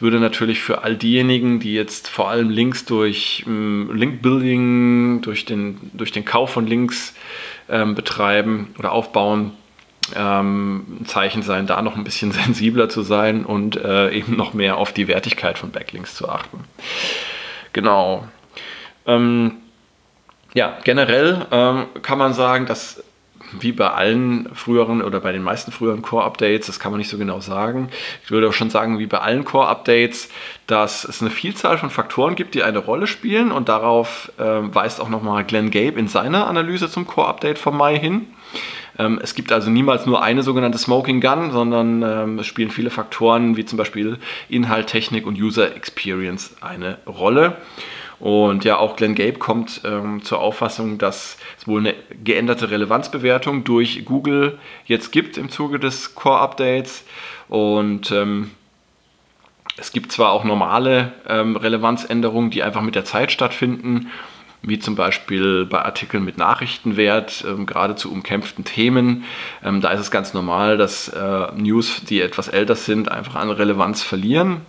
Würde 0.00 0.18
natürlich 0.18 0.60
für 0.60 0.82
all 0.82 0.96
diejenigen, 0.96 1.60
die 1.60 1.74
jetzt 1.74 2.08
vor 2.08 2.30
allem 2.30 2.48
Links 2.48 2.84
durch 2.84 3.44
ähm, 3.46 3.90
Link-Building, 3.92 5.20
durch 5.22 5.44
den, 5.44 5.90
durch 5.92 6.10
den 6.10 6.24
Kauf 6.24 6.50
von 6.50 6.66
Links 6.66 7.14
ähm, 7.68 7.94
betreiben 7.94 8.74
oder 8.78 8.92
aufbauen, 8.92 9.52
ähm, 10.16 10.98
ein 11.00 11.06
Zeichen 11.06 11.42
sein, 11.42 11.66
da 11.66 11.82
noch 11.82 11.96
ein 11.96 12.04
bisschen 12.04 12.32
sensibler 12.32 12.88
zu 12.88 13.02
sein 13.02 13.44
und 13.44 13.76
äh, 13.76 14.10
eben 14.10 14.36
noch 14.36 14.54
mehr 14.54 14.78
auf 14.78 14.92
die 14.92 15.08
Wertigkeit 15.08 15.58
von 15.58 15.70
Backlinks 15.70 16.14
zu 16.14 16.28
achten. 16.28 16.64
Genau. 17.72 18.26
Ähm, 19.06 19.52
ja, 20.54 20.78
generell 20.84 21.46
ähm, 21.50 21.86
kann 22.02 22.18
man 22.18 22.34
sagen, 22.34 22.66
dass 22.66 23.02
wie 23.58 23.72
bei 23.72 23.90
allen 23.90 24.48
früheren 24.54 25.02
oder 25.02 25.20
bei 25.20 25.32
den 25.32 25.42
meisten 25.42 25.72
früheren 25.72 26.02
Core-Updates, 26.02 26.66
das 26.66 26.78
kann 26.80 26.92
man 26.92 26.98
nicht 26.98 27.10
so 27.10 27.18
genau 27.18 27.40
sagen. 27.40 27.88
Ich 28.24 28.30
würde 28.30 28.48
auch 28.48 28.52
schon 28.52 28.70
sagen, 28.70 28.98
wie 28.98 29.06
bei 29.06 29.18
allen 29.18 29.44
Core-Updates, 29.44 30.28
dass 30.66 31.04
es 31.04 31.20
eine 31.20 31.30
Vielzahl 31.30 31.78
von 31.78 31.90
Faktoren 31.90 32.36
gibt, 32.36 32.54
die 32.54 32.62
eine 32.62 32.78
Rolle 32.78 33.06
spielen 33.06 33.50
und 33.52 33.68
darauf 33.68 34.30
äh, 34.38 34.42
weist 34.44 35.00
auch 35.00 35.08
nochmal 35.08 35.44
Glenn 35.44 35.70
Gabe 35.70 35.98
in 35.98 36.08
seiner 36.08 36.46
Analyse 36.46 36.90
zum 36.90 37.06
Core-Update 37.06 37.58
vom 37.58 37.76
Mai 37.76 37.98
hin. 37.98 38.26
Ähm, 38.98 39.18
es 39.22 39.34
gibt 39.34 39.52
also 39.52 39.70
niemals 39.70 40.06
nur 40.06 40.22
eine 40.22 40.42
sogenannte 40.42 40.78
Smoking 40.78 41.20
Gun, 41.20 41.50
sondern 41.50 42.02
ähm, 42.02 42.38
es 42.38 42.46
spielen 42.46 42.70
viele 42.70 42.90
Faktoren 42.90 43.56
wie 43.56 43.64
zum 43.64 43.78
Beispiel 43.78 44.18
Inhalt, 44.48 44.88
Technik 44.88 45.26
und 45.26 45.40
User 45.40 45.74
Experience 45.74 46.56
eine 46.60 46.98
Rolle. 47.06 47.56
Und 48.20 48.64
ja, 48.64 48.76
auch 48.76 48.96
Glenn 48.96 49.14
Gabe 49.14 49.38
kommt 49.38 49.80
ähm, 49.84 50.22
zur 50.22 50.40
Auffassung, 50.40 50.98
dass 50.98 51.38
es 51.58 51.66
wohl 51.66 51.80
eine 51.80 51.94
geänderte 52.22 52.70
Relevanzbewertung 52.70 53.64
durch 53.64 54.04
Google 54.04 54.58
jetzt 54.84 55.10
gibt 55.10 55.38
im 55.38 55.48
Zuge 55.48 55.78
des 55.78 56.14
Core-Updates. 56.14 57.04
Und 57.48 58.12
ähm, 58.12 58.50
es 59.78 59.92
gibt 59.92 60.12
zwar 60.12 60.32
auch 60.32 60.44
normale 60.44 61.12
ähm, 61.26 61.56
Relevanzänderungen, 61.56 62.50
die 62.50 62.62
einfach 62.62 62.82
mit 62.82 62.94
der 62.94 63.06
Zeit 63.06 63.32
stattfinden, 63.32 64.10
wie 64.60 64.78
zum 64.78 64.94
Beispiel 64.94 65.64
bei 65.64 65.82
Artikeln 65.82 66.22
mit 66.22 66.36
Nachrichtenwert, 66.36 67.42
ähm, 67.48 67.64
gerade 67.64 67.96
zu 67.96 68.12
umkämpften 68.12 68.66
Themen. 68.66 69.24
Ähm, 69.64 69.80
da 69.80 69.90
ist 69.92 70.00
es 70.00 70.10
ganz 70.10 70.34
normal, 70.34 70.76
dass 70.76 71.08
äh, 71.08 71.46
News, 71.56 72.02
die 72.04 72.20
etwas 72.20 72.48
älter 72.48 72.74
sind, 72.74 73.10
einfach 73.10 73.36
an 73.36 73.50
Relevanz 73.50 74.02
verlieren. 74.02 74.60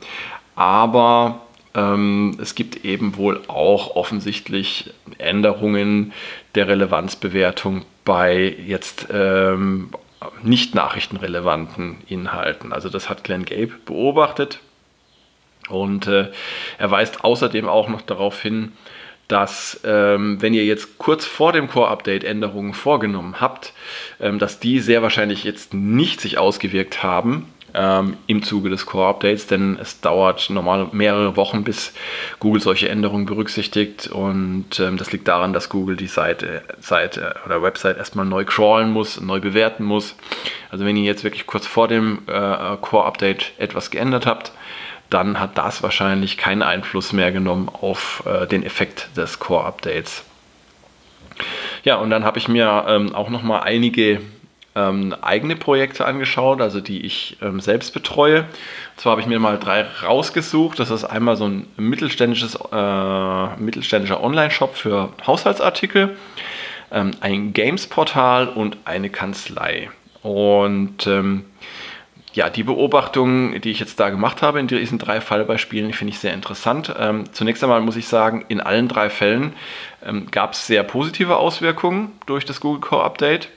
Aber 0.56 1.42
es 1.74 2.56
gibt 2.56 2.84
eben 2.84 3.16
wohl 3.16 3.42
auch 3.48 3.96
offensichtlich 3.96 4.94
Änderungen 5.18 6.12
der 6.56 6.68
Relevanzbewertung 6.68 7.86
bei 8.04 8.56
jetzt 8.66 9.08
ähm, 9.12 9.90
nicht 10.44 10.76
nachrichtenrelevanten 10.76 11.98
Inhalten. 12.08 12.74
Also 12.74 12.90
das 12.90 13.10
hat 13.10 13.24
Glenn 13.24 13.46
Gabe 13.46 13.72
beobachtet 13.86 14.60
und 15.70 16.08
äh, 16.08 16.30
er 16.78 16.92
weist 16.92 17.24
außerdem 17.24 17.68
auch 17.68 17.88
noch 17.88 18.02
darauf 18.02 18.42
hin, 18.42 18.74
dass 19.28 19.80
ähm, 19.86 20.42
wenn 20.42 20.54
ihr 20.54 20.66
jetzt 20.66 20.98
kurz 20.98 21.26
vor 21.26 21.54
dem 21.54 21.70
Core-Update 21.70 22.26
Änderungen 22.26 22.74
vorgenommen 22.74 23.40
habt, 23.40 23.74
ähm, 24.20 24.40
dass 24.40 24.60
die 24.60 24.80
sehr 24.82 25.02
wahrscheinlich 25.02 25.46
jetzt 25.46 25.74
nicht 25.74 26.20
sich 26.20 26.38
ausgewirkt 26.38 27.02
haben 27.02 27.48
ähm, 27.74 28.18
im 28.28 28.44
Zuge 28.44 28.70
des 28.70 28.86
Core-Updates, 28.86 29.48
denn 29.48 29.78
es 29.80 30.02
dauert 30.02 30.50
normal 30.50 30.90
mehrere 30.92 31.36
Wochen, 31.38 31.64
bis 31.64 31.94
Google 32.40 32.62
solche 32.62 32.90
Änderungen 32.90 33.26
berücksichtigt 33.26 34.08
und 34.08 34.80
ähm, 34.80 34.98
das 34.98 35.12
liegt 35.12 35.28
daran, 35.28 35.54
dass 35.54 35.70
Google 35.70 35.96
die 35.96 36.08
Seite, 36.08 36.62
Seite 36.80 37.36
oder 37.46 37.62
Website 37.62 37.98
erstmal 37.98 38.26
neu 38.26 38.46
crawlen 38.46 38.92
muss, 38.92 39.20
neu 39.22 39.40
bewerten 39.40 39.84
muss. 39.84 40.16
Also 40.70 40.86
wenn 40.86 40.98
ihr 40.98 41.04
jetzt 41.04 41.24
wirklich 41.24 41.48
kurz 41.48 41.68
vor 41.68 41.88
dem 41.88 42.20
äh, 42.28 42.78
Core-Update 42.82 43.54
etwas 43.58 43.92
geändert 43.92 44.26
habt, 44.26 44.52
dann 45.10 45.40
hat 45.40 45.58
das 45.58 45.84
wahrscheinlich 45.84 46.38
keinen 46.38 46.62
Einfluss 46.62 47.12
mehr 47.12 47.32
genommen 47.32 47.70
auf 47.70 48.24
äh, 48.26 48.48
den 48.48 48.64
Effekt 48.64 49.10
des 49.18 49.40
Core-Updates. 49.40 50.24
Ja, 51.84 51.96
und 51.96 52.10
dann 52.10 52.24
habe 52.24 52.38
ich 52.38 52.48
mir 52.48 52.86
ähm, 52.88 53.14
auch 53.14 53.30
noch 53.30 53.44
mal 53.44 53.60
einige 53.60 54.22
ähm, 54.76 55.14
eigene 55.22 55.56
Projekte 55.56 56.06
angeschaut, 56.06 56.62
also 56.62 56.80
die 56.80 57.06
ich 57.06 57.38
ähm, 57.42 57.60
selbst 57.60 57.94
betreue. 57.94 58.42
Und 58.42 58.48
zwar 58.98 59.12
habe 59.12 59.22
ich 59.22 59.28
mir 59.28 59.40
mal 59.40 59.60
drei 59.60 59.86
rausgesucht. 60.04 60.80
Das 60.80 60.92
ist 60.92 61.04
einmal 61.04 61.36
so 61.36 61.46
ein 61.46 61.68
mittelständisches, 61.78 62.58
äh, 62.72 63.56
mittelständischer 63.58 64.24
Online-Shop 64.24 64.76
für 64.76 65.10
Haushaltsartikel, 65.28 66.18
ähm, 66.92 67.12
ein 67.20 67.54
Games-Portal 67.54 68.48
und 68.48 68.78
eine 68.86 69.10
Kanzlei. 69.10 69.90
Und 70.24 71.06
ähm, 71.08 71.46
ja, 72.34 72.50
die 72.50 72.64
Beobachtungen, 72.64 73.60
die 73.60 73.72
ich 73.72 73.80
jetzt 73.80 74.00
da 74.00 74.10
gemacht 74.10 74.42
habe 74.42 74.60
in 74.62 74.68
diesen 74.68 75.00
drei 75.00 75.20
Fallbeispielen, 75.20 75.92
finde 75.92 76.14
ich 76.14 76.20
sehr 76.20 76.34
interessant. 76.34 76.94
Ähm, 76.98 77.26
zunächst 77.34 77.62
einmal 77.62 77.82
muss 77.82 77.98
ich 77.98 78.08
sagen, 78.08 78.46
in 78.48 78.62
allen 78.62 78.88
drei 78.88 79.10
Fällen 79.10 79.54
ähm, 80.06 80.28
gab 80.32 80.54
es 80.54 80.66
sehr 80.66 80.84
positive 80.84 81.36
Auswirkungen 81.36 82.14
durch 82.26 82.46
das 82.46 82.62
Google 82.62 82.80
Core 82.80 83.04
Update. 83.04 83.50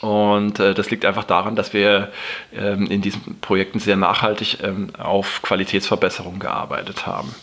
Und 0.00 0.60
äh, 0.60 0.74
das 0.74 0.90
liegt 0.90 1.04
einfach 1.04 1.24
daran, 1.24 1.56
dass 1.56 1.72
wir 1.72 2.12
ähm, 2.54 2.86
in 2.86 3.00
diesen 3.00 3.40
Projekten 3.40 3.78
sehr 3.78 3.96
nachhaltig 3.96 4.58
ähm, 4.62 4.90
auf 4.98 5.42
Qualitätsverbesserung 5.42 6.38
gearbeitet 6.38 7.06
haben. 7.06 7.34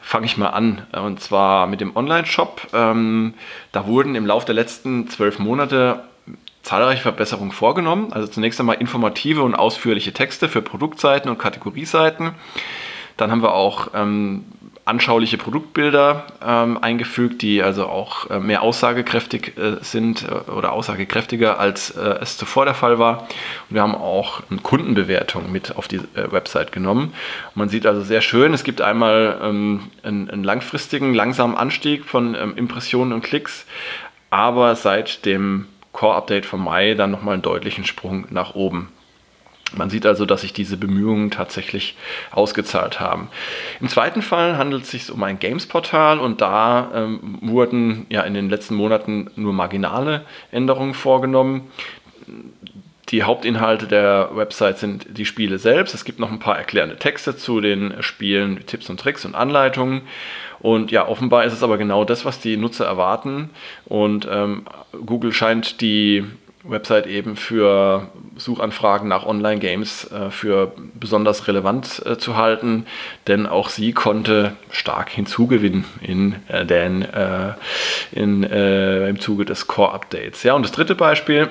Fange 0.00 0.26
ich 0.26 0.36
mal 0.36 0.48
an, 0.48 0.82
und 0.92 1.20
zwar 1.20 1.68
mit 1.68 1.80
dem 1.80 1.94
Online-Shop. 1.94 2.68
Ähm, 2.72 3.34
da 3.70 3.86
wurden 3.86 4.16
im 4.16 4.26
Laufe 4.26 4.46
der 4.46 4.56
letzten 4.56 5.08
zwölf 5.08 5.38
Monate 5.38 6.02
zahlreiche 6.62 7.02
Verbesserungen 7.02 7.52
vorgenommen. 7.52 8.12
Also 8.12 8.26
zunächst 8.26 8.58
einmal 8.60 8.76
informative 8.76 9.42
und 9.42 9.54
ausführliche 9.54 10.12
Texte 10.12 10.48
für 10.48 10.62
Produktseiten 10.62 11.30
und 11.30 11.38
Kategorieseiten. 11.38 12.32
Dann 13.16 13.30
haben 13.30 13.42
wir 13.42 13.54
auch 13.54 13.88
ähm, 13.94 14.44
anschauliche 14.90 15.38
Produktbilder 15.38 16.26
ähm, 16.44 16.76
eingefügt, 16.82 17.42
die 17.42 17.62
also 17.62 17.86
auch 17.86 18.28
äh, 18.28 18.40
mehr 18.40 18.62
aussagekräftig 18.62 19.56
äh, 19.56 19.76
sind 19.82 20.26
äh, 20.28 20.50
oder 20.50 20.72
aussagekräftiger 20.72 21.60
als 21.60 21.90
äh, 21.92 22.18
es 22.20 22.36
zuvor 22.36 22.64
der 22.64 22.74
Fall 22.74 22.98
war. 22.98 23.28
Und 23.68 23.76
wir 23.76 23.82
haben 23.82 23.94
auch 23.94 24.42
eine 24.50 24.60
Kundenbewertung 24.60 25.50
mit 25.50 25.76
auf 25.76 25.86
die 25.86 25.96
äh, 25.96 26.32
Website 26.32 26.72
genommen. 26.72 27.14
man 27.54 27.68
sieht 27.68 27.86
also 27.86 28.02
sehr 28.02 28.20
schön, 28.20 28.52
es 28.52 28.64
gibt 28.64 28.82
einmal 28.82 29.38
ähm, 29.42 29.90
einen, 30.02 30.28
einen, 30.28 30.44
langfristigen, 30.44 31.14
langsamen 31.14 31.56
Anstieg 31.56 32.04
von 32.04 32.34
ähm, 32.34 32.54
Impressionen 32.56 33.12
und 33.12 33.22
Klicks, 33.22 33.66
aber 34.30 34.74
seit 34.74 35.24
dem 35.24 35.66
Core-Update 35.92 36.46
vom 36.46 36.64
Mai 36.64 36.94
dann 36.94 37.12
nochmal 37.12 37.34
einen 37.34 37.42
deutlichen 37.42 37.84
Sprung 37.84 38.26
nach 38.30 38.54
oben. 38.56 38.88
Man 39.76 39.90
sieht 39.90 40.06
also, 40.06 40.26
dass 40.26 40.40
sich 40.40 40.52
diese 40.52 40.76
Bemühungen 40.76 41.30
tatsächlich 41.30 41.96
ausgezahlt 42.30 43.00
haben. 43.00 43.28
Im 43.80 43.88
zweiten 43.88 44.22
Fall 44.22 44.58
handelt 44.58 44.84
es 44.84 44.90
sich 44.90 45.10
um 45.10 45.22
ein 45.22 45.38
Games-Portal 45.38 46.18
und 46.18 46.40
da 46.40 46.90
ähm, 46.94 47.38
wurden 47.40 48.06
ja 48.08 48.22
in 48.22 48.34
den 48.34 48.50
letzten 48.50 48.74
Monaten 48.74 49.30
nur 49.36 49.52
marginale 49.52 50.24
Änderungen 50.50 50.94
vorgenommen. 50.94 51.70
Die 53.10 53.24
Hauptinhalte 53.24 53.88
der 53.88 54.30
Website 54.34 54.78
sind 54.78 55.06
die 55.18 55.24
Spiele 55.24 55.58
selbst. 55.58 55.94
Es 55.94 56.04
gibt 56.04 56.20
noch 56.20 56.30
ein 56.30 56.38
paar 56.38 56.56
erklärende 56.56 56.96
Texte 56.96 57.36
zu 57.36 57.60
den 57.60 58.02
Spielen, 58.02 58.64
Tipps 58.66 58.88
und 58.88 59.00
Tricks 59.00 59.24
und 59.24 59.34
Anleitungen. 59.34 60.02
Und 60.60 60.92
ja, 60.92 61.08
offenbar 61.08 61.44
ist 61.44 61.54
es 61.54 61.62
aber 61.62 61.78
genau 61.78 62.04
das, 62.04 62.24
was 62.24 62.38
die 62.38 62.56
Nutzer 62.56 62.84
erwarten. 62.84 63.50
Und 63.86 64.28
ähm, 64.30 64.64
Google 65.04 65.32
scheint 65.32 65.80
die 65.80 66.24
Website 66.62 67.06
eben 67.06 67.36
für 67.36 68.08
Suchanfragen 68.36 69.08
nach 69.08 69.24
Online-Games 69.24 70.10
äh, 70.12 70.30
für 70.30 70.72
besonders 70.94 71.48
relevant 71.48 72.02
äh, 72.04 72.18
zu 72.18 72.36
halten, 72.36 72.86
denn 73.26 73.46
auch 73.46 73.68
sie 73.68 73.92
konnte 73.92 74.56
stark 74.70 75.10
hinzugewinnen 75.10 75.84
in 76.02 76.36
äh, 76.48 76.66
den, 76.66 77.02
äh, 77.02 77.54
in, 78.12 78.44
äh, 78.44 79.08
im 79.08 79.20
Zuge 79.20 79.44
des 79.44 79.66
Core-Updates. 79.66 80.42
Ja, 80.42 80.54
und 80.54 80.62
das 80.62 80.72
dritte 80.72 80.94
Beispiel 80.94 81.48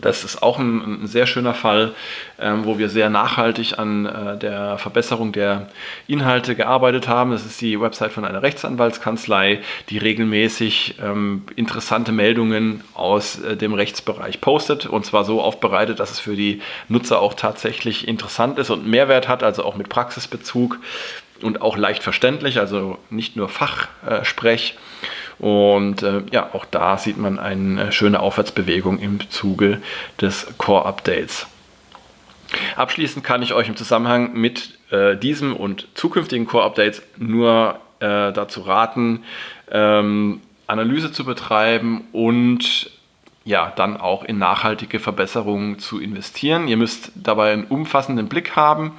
das 0.00 0.24
ist 0.24 0.42
auch 0.42 0.58
ein, 0.58 1.02
ein 1.02 1.06
sehr 1.06 1.26
schöner 1.26 1.54
Fall, 1.54 1.92
ähm, 2.38 2.64
wo 2.64 2.78
wir 2.78 2.88
sehr 2.88 3.10
nachhaltig 3.10 3.78
an 3.78 4.06
äh, 4.06 4.36
der 4.38 4.78
Verbesserung 4.78 5.32
der 5.32 5.68
Inhalte 6.06 6.54
gearbeitet 6.54 7.08
haben. 7.08 7.30
Das 7.30 7.44
ist 7.44 7.60
die 7.60 7.80
Website 7.80 8.12
von 8.12 8.24
einer 8.24 8.42
Rechtsanwaltskanzlei, 8.42 9.60
die 9.88 9.98
regelmäßig 9.98 10.96
ähm, 11.02 11.44
interessante 11.56 12.12
Meldungen 12.12 12.82
aus 12.94 13.40
äh, 13.40 13.56
dem 13.56 13.74
Rechtsbereich 13.74 14.40
postet 14.40 14.86
und 14.86 15.04
zwar 15.04 15.24
so 15.24 15.40
aufbereitet, 15.40 16.00
dass 16.00 16.10
es 16.10 16.20
für 16.20 16.36
die 16.36 16.62
Nutzer 16.88 17.20
auch 17.20 17.34
tatsächlich 17.34 18.08
interessant 18.08 18.58
ist 18.58 18.70
und 18.70 18.86
Mehrwert 18.86 19.28
hat, 19.28 19.42
also 19.42 19.64
auch 19.64 19.76
mit 19.76 19.88
Praxisbezug 19.88 20.78
und 21.42 21.60
auch 21.60 21.76
leicht 21.76 22.02
verständlich, 22.02 22.58
also 22.58 22.98
nicht 23.10 23.36
nur 23.36 23.48
Fachsprech. 23.48 24.76
Äh, 24.76 25.12
und 25.42 26.04
äh, 26.04 26.22
ja, 26.30 26.50
auch 26.52 26.64
da 26.64 26.96
sieht 26.96 27.18
man 27.18 27.40
eine 27.40 27.90
schöne 27.90 28.20
Aufwärtsbewegung 28.20 29.00
im 29.00 29.28
Zuge 29.28 29.82
des 30.20 30.46
Core-Updates. 30.56 31.48
Abschließend 32.76 33.24
kann 33.24 33.42
ich 33.42 33.52
euch 33.52 33.68
im 33.68 33.74
Zusammenhang 33.74 34.34
mit 34.34 34.78
äh, 34.90 35.16
diesem 35.16 35.56
und 35.56 35.88
zukünftigen 35.94 36.46
Core-Updates 36.46 37.02
nur 37.18 37.80
äh, 37.98 38.32
dazu 38.32 38.60
raten, 38.60 39.24
ähm, 39.68 40.42
Analyse 40.68 41.10
zu 41.10 41.24
betreiben 41.24 42.04
und 42.12 42.90
ja, 43.44 43.72
dann 43.74 43.96
auch 43.96 44.22
in 44.22 44.38
nachhaltige 44.38 45.00
Verbesserungen 45.00 45.80
zu 45.80 45.98
investieren. 45.98 46.68
Ihr 46.68 46.76
müsst 46.76 47.10
dabei 47.16 47.52
einen 47.52 47.64
umfassenden 47.64 48.28
Blick 48.28 48.54
haben 48.54 48.92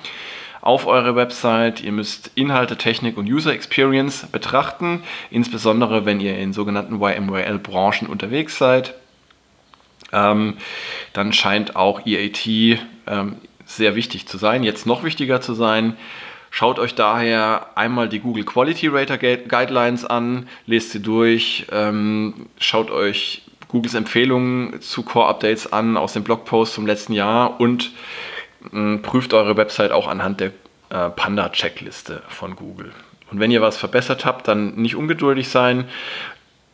auf 0.64 0.88
eure 0.88 1.16
Website. 1.16 1.84
Ihr 1.84 1.92
müsst 1.92 2.32
Inhalte, 2.36 2.78
Technik 2.78 3.18
und 3.18 3.28
User 3.28 3.52
Experience 3.52 4.26
betrachten, 4.32 5.04
insbesondere 5.30 6.06
wenn 6.06 6.22
ihr 6.22 6.38
in 6.38 6.54
sogenannten 6.54 7.02
YMYL-Branchen 7.02 8.08
unterwegs 8.08 8.58
seid. 8.58 8.94
Ähm, 10.14 10.56
dann 11.12 11.34
scheint 11.34 11.76
auch 11.76 12.06
EAT 12.06 12.48
ähm, 12.48 13.36
sehr 13.66 13.96
wichtig 13.96 14.28
zu 14.28 14.38
sein, 14.38 14.64
jetzt 14.64 14.86
noch 14.86 15.04
wichtiger 15.04 15.42
zu 15.42 15.54
sein. 15.54 15.98
Schaut 16.50 16.80
euch 16.80 16.96
daher 16.96 17.68
einmal 17.76 18.08
die 18.08 18.20
Google 18.20 18.46
Quality 18.46 18.88
Rater 18.88 19.18
Guidelines 19.18 20.06
an, 20.06 20.48
lest 20.66 20.92
sie 20.92 21.02
durch, 21.02 21.66
ähm, 21.72 22.48
schaut 22.58 22.90
euch 22.90 23.42
Googles 23.68 23.96
Empfehlungen 23.96 24.80
zu 24.80 25.04
Core 25.04 25.28
Updates 25.28 25.74
an 25.74 25.98
aus 25.98 26.14
dem 26.14 26.24
Blogpost 26.24 26.76
zum 26.76 26.86
letzten 26.86 27.14
Jahr 27.14 27.60
und 27.60 27.92
prüft 29.02 29.34
eure 29.34 29.58
Website 29.58 29.92
auch 29.92 30.08
anhand 30.08 30.40
der 30.40 30.52
äh, 30.90 31.10
Panda-Checkliste 31.10 32.22
von 32.28 32.56
Google. 32.56 32.92
Und 33.32 33.40
wenn 33.40 33.52
ihr 33.52 33.62
was 33.62 33.78
verbessert 33.78 34.26
habt, 34.26 34.48
dann 34.48 34.76
nicht 34.76 34.96
ungeduldig 34.96 35.50
sein, 35.50 35.86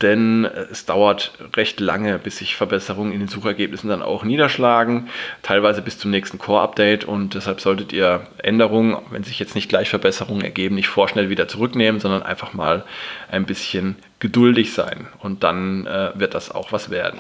denn 0.02 0.46
es 0.46 0.86
dauert 0.86 1.34
recht 1.56 1.80
lange, 1.80 2.20
bis 2.20 2.38
sich 2.38 2.56
Verbesserungen 2.56 3.12
in 3.12 3.20
den 3.20 3.28
Suchergebnissen 3.28 3.90
dann 3.90 4.02
auch 4.02 4.24
niederschlagen, 4.24 5.10
teilweise 5.42 5.82
bis 5.82 5.98
zum 5.98 6.12
nächsten 6.12 6.38
Core-Update 6.38 7.04
und 7.04 7.34
deshalb 7.34 7.60
solltet 7.60 7.92
ihr 7.92 8.28
Änderungen, 8.38 8.98
wenn 9.12 9.24
sich 9.24 9.40
jetzt 9.40 9.56
nicht 9.56 9.68
gleich 9.68 9.90
Verbesserungen 9.90 10.42
ergeben, 10.42 10.76
nicht 10.76 10.88
vorschnell 10.88 11.30
wieder 11.30 11.48
zurücknehmen, 11.48 12.00
sondern 12.00 12.24
einfach 12.24 12.54
mal 12.54 12.86
ein 13.30 13.46
bisschen 13.46 13.98
geduldig 14.20 14.74
sein 14.74 15.08
und 15.20 15.44
dann 15.44 15.86
äh, 15.86 16.12
wird 16.16 16.34
das 16.34 16.52
auch 16.52 16.72
was 16.72 16.90
werden. 16.90 17.20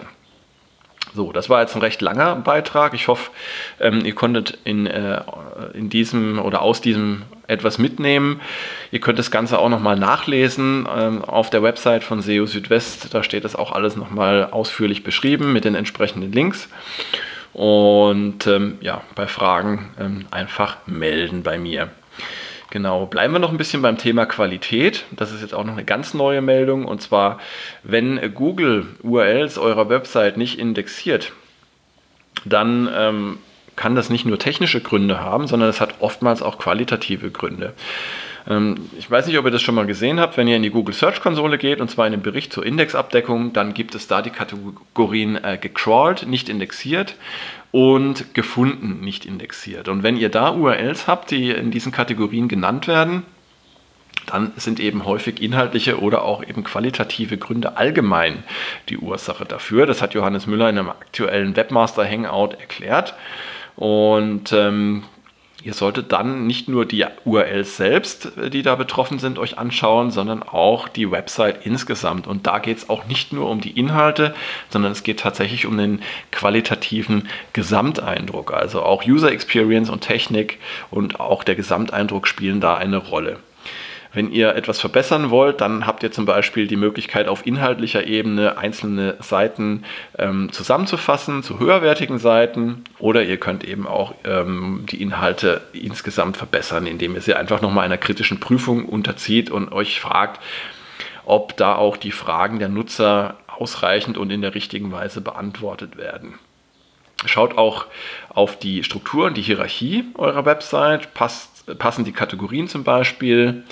So, 1.14 1.32
das 1.32 1.50
war 1.50 1.62
jetzt 1.62 1.76
ein 1.76 1.82
recht 1.82 2.02
langer 2.02 2.36
Beitrag. 2.36 2.94
Ich 2.94 3.08
hoffe, 3.08 3.32
ähm, 3.80 4.06
ihr 4.06 4.14
konntet 4.14 4.58
in, 4.64 4.86
äh, 4.86 5.22
in 5.74 5.90
diesem 5.90 6.40
oder 6.40 6.62
aus 6.62 6.82
diesem 6.82 7.24
etwas 7.48 7.80
mitnehmen. 7.80 8.42
Ihr 8.92 9.00
könnt 9.00 9.18
das 9.18 9.32
Ganze 9.32 9.58
auch 9.60 9.70
nochmal 9.70 9.98
nachlesen 9.98 10.88
ähm, 10.96 11.24
auf 11.26 11.50
der 11.50 11.64
Website 11.64 12.04
von 12.04 12.22
SEO 12.22 12.46
Südwest. 12.46 13.14
Da 13.14 13.24
steht 13.24 13.44
das 13.44 13.56
auch 13.56 13.72
alles 13.72 13.96
nochmal 13.96 14.50
ausführlich 14.52 15.04
beschrieben 15.04 15.52
mit 15.52 15.66
den 15.66 15.76
entsprechenden 15.76 16.32
Links. 16.32 16.70
Und 17.54 18.46
ähm, 18.46 18.78
ja, 18.82 19.02
bei 19.16 19.26
Fragen 19.28 19.90
ähm, 20.00 20.26
einfach 20.30 20.78
melden 20.86 21.42
bei 21.42 21.58
mir. 21.58 21.90
Genau, 22.72 23.08
bleiben 23.08 23.34
wir 23.34 23.40
noch 23.40 23.52
ein 23.52 23.58
bisschen 23.58 23.82
beim 23.82 23.98
Thema 23.98 24.26
Qualität. 24.28 25.06
Das 25.12 25.32
ist 25.32 25.42
jetzt 25.42 25.56
auch 25.56 25.64
noch 25.64 25.74
eine 25.74 25.86
ganz 25.86 26.14
neue 26.14 26.42
Meldung. 26.42 26.86
Und 26.86 27.02
zwar, 27.02 27.40
wenn 27.84 28.34
Google 28.36 28.86
URLs 29.02 29.58
eurer 29.58 29.90
Website 29.90 30.38
nicht 30.38 30.60
indexiert, 30.60 31.32
dann 32.46 32.88
ähm, 32.94 33.38
kann 33.76 33.96
das 33.96 34.10
nicht 34.10 34.26
nur 34.26 34.38
technische 34.38 34.82
Gründe 34.82 35.20
haben, 35.20 35.48
sondern 35.48 35.70
es 35.70 35.82
hat 35.82 35.96
oftmals 36.00 36.44
auch 36.44 36.60
qualitative 36.60 37.32
Gründe. 37.32 37.74
Ähm, 38.50 38.90
ich 38.98 39.10
weiß 39.10 39.28
nicht, 39.28 39.38
ob 39.38 39.46
ihr 39.46 39.52
das 39.52 39.62
schon 39.62 39.76
mal 39.76 39.86
gesehen 39.86 40.20
habt, 40.20 40.36
wenn 40.36 40.48
ihr 40.48 40.58
in 40.58 40.64
die 40.64 40.72
Google 40.72 40.96
Search 40.96 41.22
Konsole 41.22 41.58
geht 41.58 41.80
und 41.80 41.90
zwar 41.90 42.08
in 42.08 42.12
den 42.12 42.22
Bericht 42.22 42.52
zur 42.52 42.66
Indexabdeckung, 42.66 43.54
dann 43.54 43.74
gibt 43.74 43.96
es 43.96 44.08
da 44.08 44.22
die 44.22 44.32
Kategorien 44.32 45.42
äh, 45.42 45.58
gecrawled, 45.62 46.28
nicht 46.28 46.50
indexiert 46.50 47.16
und 47.72 48.34
gefunden 48.34 49.00
nicht 49.02 49.26
indexiert. 49.26 49.88
Und 49.88 50.04
wenn 50.04 50.18
ihr 50.18 50.30
da 50.30 50.50
URLs 50.50 51.08
habt, 51.08 51.32
die 51.32 51.52
in 51.52 51.72
diesen 51.72 51.92
Kategorien 51.92 52.48
genannt 52.48 52.88
werden, 52.88 53.24
dann 54.26 54.52
sind 54.58 54.80
eben 54.80 55.06
häufig 55.06 55.42
inhaltliche 55.42 56.00
oder 56.00 56.24
auch 56.24 56.44
eben 56.44 56.64
qualitative 56.64 57.38
Gründe 57.38 57.78
allgemein 57.78 58.44
die 58.90 58.98
Ursache 58.98 59.46
dafür. 59.46 59.86
Das 59.86 60.02
hat 60.02 60.14
Johannes 60.14 60.46
Müller 60.46 60.70
in 60.70 60.78
einem 60.78 60.90
aktuellen 60.90 61.56
Webmaster 61.56 62.08
Hangout 62.08 62.56
erklärt. 62.60 63.16
Und 63.76 64.52
ähm, 64.52 65.04
Ihr 65.62 65.74
solltet 65.74 66.14
dann 66.14 66.48
nicht 66.48 66.70
nur 66.70 66.86
die 66.86 67.06
URLs 67.26 67.76
selbst, 67.76 68.38
äh, 68.38 68.50
die 68.50 68.62
da 68.62 68.76
betroffen 68.76 69.20
sind, 69.20 69.38
euch 69.38 69.58
anschauen, 69.58 70.10
sondern 70.12 70.42
auch 70.42 70.88
die 70.88 71.12
Website 71.12 71.66
insgesamt. 71.66 72.28
Und 72.28 72.48
da 72.48 72.60
geht 72.60 72.78
es 72.78 72.90
auch 72.90 73.06
nicht 73.08 73.34
nur 73.34 73.50
um 73.50 73.60
die 73.60 73.78
Inhalte, 73.78 74.34
sondern 74.70 74.94
es 74.94 75.04
geht 75.04 75.20
tatsächlich 75.20 75.66
um 75.66 75.78
den 75.78 76.02
qualitativen 76.32 77.28
Gesamteindruck. 77.54 78.54
Also 78.54 78.82
auch 78.84 79.06
User 79.06 79.32
Experience 79.32 79.90
und 79.90 80.02
Technik 80.02 80.60
und 80.92 81.20
auch 81.20 81.44
der 81.44 81.56
Gesamteindruck 81.56 82.28
spielen 82.28 82.62
da 82.62 82.76
eine 82.76 82.98
Rolle. 82.98 83.40
Wenn 84.12 84.32
ihr 84.32 84.56
etwas 84.56 84.80
verbessern 84.80 85.30
wollt, 85.30 85.62
dann 85.62 85.86
habt 85.86 86.02
ihr 86.02 86.12
zum 86.12 86.26
Beispiel 86.26 86.68
die 86.68 86.76
Möglichkeit, 86.76 87.28
auf 87.28 87.46
inhaltlicher 87.46 88.08
Ebene 88.08 88.58
einzelne 88.58 89.18
Seiten 89.20 89.84
ähm, 90.18 90.52
zusammenzufassen 90.52 91.44
zu 91.44 91.60
höherwertigen 91.60 92.18
Seiten 92.18 92.84
oder 92.98 93.24
ihr 93.24 93.38
könnt 93.38 93.64
eben 93.64 93.86
auch 93.86 94.16
ähm, 94.24 94.86
die 94.90 95.02
Inhalte 95.02 95.62
insgesamt 95.74 96.38
verbessern, 96.38 96.88
indem 96.88 97.14
ihr 97.14 97.22
sie 97.22 97.36
einfach 97.36 97.62
nochmal 97.62 97.86
einer 97.86 97.98
kritischen 97.98 98.40
Prüfung 98.40 98.86
unterzieht 98.86 99.52
und 99.52 99.72
euch 99.72 100.00
fragt, 100.00 100.42
ob 101.26 101.56
da 101.58 101.76
auch 101.76 101.96
die 101.96 102.12
Fragen 102.12 102.58
der 102.58 102.70
Nutzer 102.70 103.38
ausreichend 103.48 104.18
und 104.18 104.32
in 104.32 104.42
der 104.42 104.56
richtigen 104.56 104.92
Weise 104.92 105.22
beantwortet 105.22 105.98
werden. 105.98 106.40
Schaut 107.26 107.58
auch 107.58 107.86
auf 108.30 108.58
die 108.58 108.84
Struktur 108.84 109.26
und 109.28 109.36
die 109.36 109.42
Hierarchie 109.42 110.06
eurer 110.16 110.46
Website. 110.46 111.14
Passt 111.14 111.59
passen 111.78 112.06
die 112.06 112.12
Kategorien 112.12 112.68
zum 112.68 112.84
Beispiel. 112.84 113.64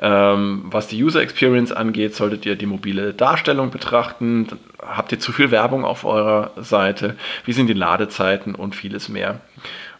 Ähm, 0.00 0.62
was 0.66 0.88
die 0.88 1.02
User 1.02 1.20
Experience 1.20 1.72
angeht, 1.72 2.14
solltet 2.14 2.46
ihr 2.46 2.56
die 2.56 2.66
mobile 2.66 3.14
Darstellung 3.14 3.70
betrachten. 3.70 4.48
Habt 4.80 5.12
ihr 5.12 5.20
zu 5.20 5.32
viel 5.32 5.50
Werbung 5.50 5.84
auf 5.84 6.04
eurer 6.04 6.50
Seite? 6.56 7.16
Wie 7.44 7.52
sind 7.52 7.68
die 7.68 7.74
Ladezeiten 7.74 8.54
und 8.54 8.74
vieles 8.74 9.08
mehr? 9.08 9.40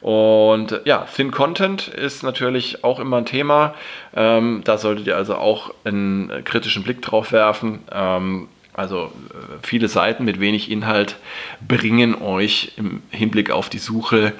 Und 0.00 0.80
ja, 0.84 1.06
Thin 1.14 1.30
Content 1.30 1.86
ist 1.86 2.24
natürlich 2.24 2.82
auch 2.82 2.98
immer 2.98 3.18
ein 3.18 3.26
Thema. 3.26 3.74
Ähm, 4.14 4.62
da 4.64 4.76
solltet 4.76 5.06
ihr 5.06 5.16
also 5.16 5.36
auch 5.36 5.72
einen 5.84 6.44
kritischen 6.44 6.82
Blick 6.82 7.02
drauf 7.02 7.30
werfen. 7.30 7.80
Ähm, 7.92 8.48
also 8.74 9.12
äh, 9.30 9.58
viele 9.62 9.88
Seiten 9.88 10.24
mit 10.24 10.40
wenig 10.40 10.70
Inhalt 10.70 11.16
bringen 11.66 12.20
euch 12.20 12.72
im 12.76 13.02
Hinblick 13.10 13.50
auf 13.50 13.68
die 13.68 13.78
Suche 13.78 14.32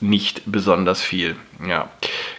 nicht 0.00 0.42
besonders 0.46 1.02
viel. 1.02 1.36
Ja, 1.66 1.90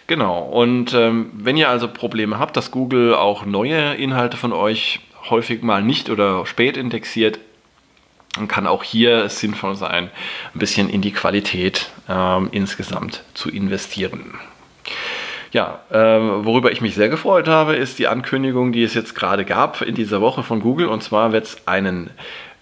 genau. 0.06 0.40
Und 0.40 0.94
ähm, 0.94 1.30
wenn 1.34 1.56
ihr 1.56 1.68
also 1.68 1.88
Probleme 1.88 2.38
habt, 2.38 2.56
dass 2.56 2.70
Google 2.70 3.14
auch 3.14 3.44
neue 3.44 3.94
Inhalte 3.94 4.36
von 4.36 4.52
euch 4.52 5.00
häufig 5.30 5.62
mal 5.62 5.82
nicht 5.82 6.10
oder 6.10 6.44
spät 6.46 6.76
indexiert, 6.76 7.38
dann 8.34 8.48
kann 8.48 8.66
auch 8.66 8.82
hier 8.82 9.24
es 9.24 9.40
sinnvoll 9.40 9.76
sein, 9.76 10.10
ein 10.54 10.58
bisschen 10.58 10.88
in 10.88 11.02
die 11.02 11.12
Qualität 11.12 11.90
ähm, 12.08 12.48
insgesamt 12.50 13.22
zu 13.34 13.50
investieren. 13.50 14.34
Ja, 15.52 15.80
äh, 15.90 15.94
worüber 15.94 16.72
ich 16.72 16.80
mich 16.80 16.94
sehr 16.94 17.10
gefreut 17.10 17.46
habe, 17.46 17.76
ist 17.76 17.98
die 17.98 18.08
Ankündigung, 18.08 18.72
die 18.72 18.82
es 18.82 18.94
jetzt 18.94 19.14
gerade 19.14 19.44
gab 19.44 19.82
in 19.82 19.94
dieser 19.94 20.22
Woche 20.22 20.42
von 20.42 20.60
Google. 20.60 20.86
Und 20.86 21.02
zwar 21.02 21.32
wird 21.32 21.44
es 21.44 21.68
einen 21.68 22.08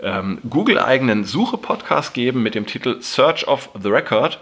ähm, 0.03 0.39
Google-eigenen 0.49 1.23
Suche-Podcast 1.23 2.15
geben 2.15 2.43
mit 2.43 2.57
dem 2.57 2.67
Titel 2.67 3.01
Search 3.01 3.47
of 3.47 3.71
the 3.81 3.89
Record. 3.89 4.41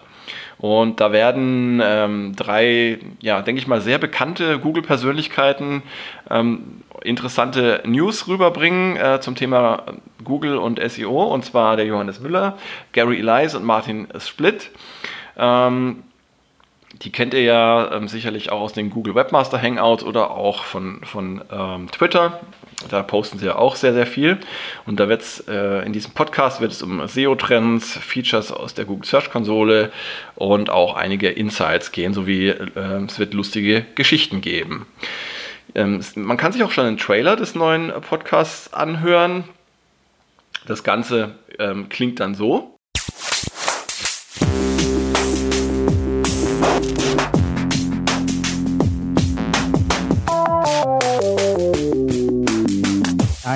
Und 0.59 1.01
da 1.01 1.13
werden 1.13 1.81
ähm, 1.83 2.35
drei, 2.35 2.99
ja, 3.21 3.43
denke 3.43 3.61
ich 3.61 3.69
mal, 3.69 3.81
sehr 3.81 3.99
bekannte 3.99 4.59
Google-Persönlichkeiten 4.59 5.83
ähm, 6.31 6.83
interessante 7.03 7.83
News 7.87 8.27
rüberbringen 8.27 8.97
äh, 8.97 9.21
zum 9.21 9.37
Thema 9.37 9.85
Google 10.25 10.57
und 10.57 10.81
SEO. 10.91 11.23
Und 11.23 11.45
zwar 11.45 11.77
der 11.77 11.87
Johannes 11.87 12.21
Müller, 12.21 12.59
Gary 12.93 13.19
Elias 13.19 13.55
und 13.55 13.65
Martin 13.65 14.09
Splitt. 14.19 14.71
Ähm, 15.37 16.03
die 17.03 17.13
kennt 17.13 17.35
ihr 17.35 17.43
ja 17.43 17.93
ähm, 17.93 18.09
sicherlich 18.09 18.51
auch 18.51 18.61
aus 18.61 18.73
den 18.73 18.91
Google 18.91 19.15
Webmaster 19.15 19.61
Hangouts 19.61 20.03
oder 20.03 20.33
auch 20.33 20.65
von, 20.65 21.01
von 21.05 21.43
ähm, 21.51 21.91
Twitter. 21.91 22.41
Da 22.91 23.03
posten 23.03 23.39
sie 23.39 23.47
ja 23.47 23.57
auch 23.57 23.77
sehr, 23.77 23.93
sehr 23.93 24.07
viel. 24.07 24.39
Und 24.87 24.99
da 24.99 25.09
wird 25.09 25.23
es 25.23 25.47
äh, 25.49 25.85
in 25.85 25.93
diesem 25.93 26.13
Podcast 26.13 26.61
wird 26.61 26.73
es 26.73 26.83
um 26.83 27.07
SEO-Trends, 27.07 27.99
Features 27.99 28.53
aus 28.53 28.75
der 28.75 28.85
Google 28.85 29.05
Search 29.05 29.31
Konsole 29.31 29.93
und 30.35 30.71
auch 30.71 30.95
einige 30.95 31.29
Insights 31.29 31.93
gehen, 31.93 32.15
sowie 32.15 32.49
äh, 32.49 33.05
es 33.07 33.19
wird 33.19 33.35
lustige 33.35 33.85
Geschichten 33.95 34.41
geben. 34.41 34.87
Ähm, 35.75 36.01
man 36.15 36.37
kann 36.37 36.53
sich 36.53 36.63
auch 36.63 36.71
schon 36.71 36.87
einen 36.87 36.99
Trailer 36.99 37.37
des 37.37 37.55
neuen 37.55 37.93
Podcasts 38.01 38.73
anhören. 38.73 39.45
Das 40.67 40.83
Ganze 40.83 41.35
ähm, 41.59 41.89
klingt 41.89 42.21
dann 42.21 42.35
so. 42.35 42.78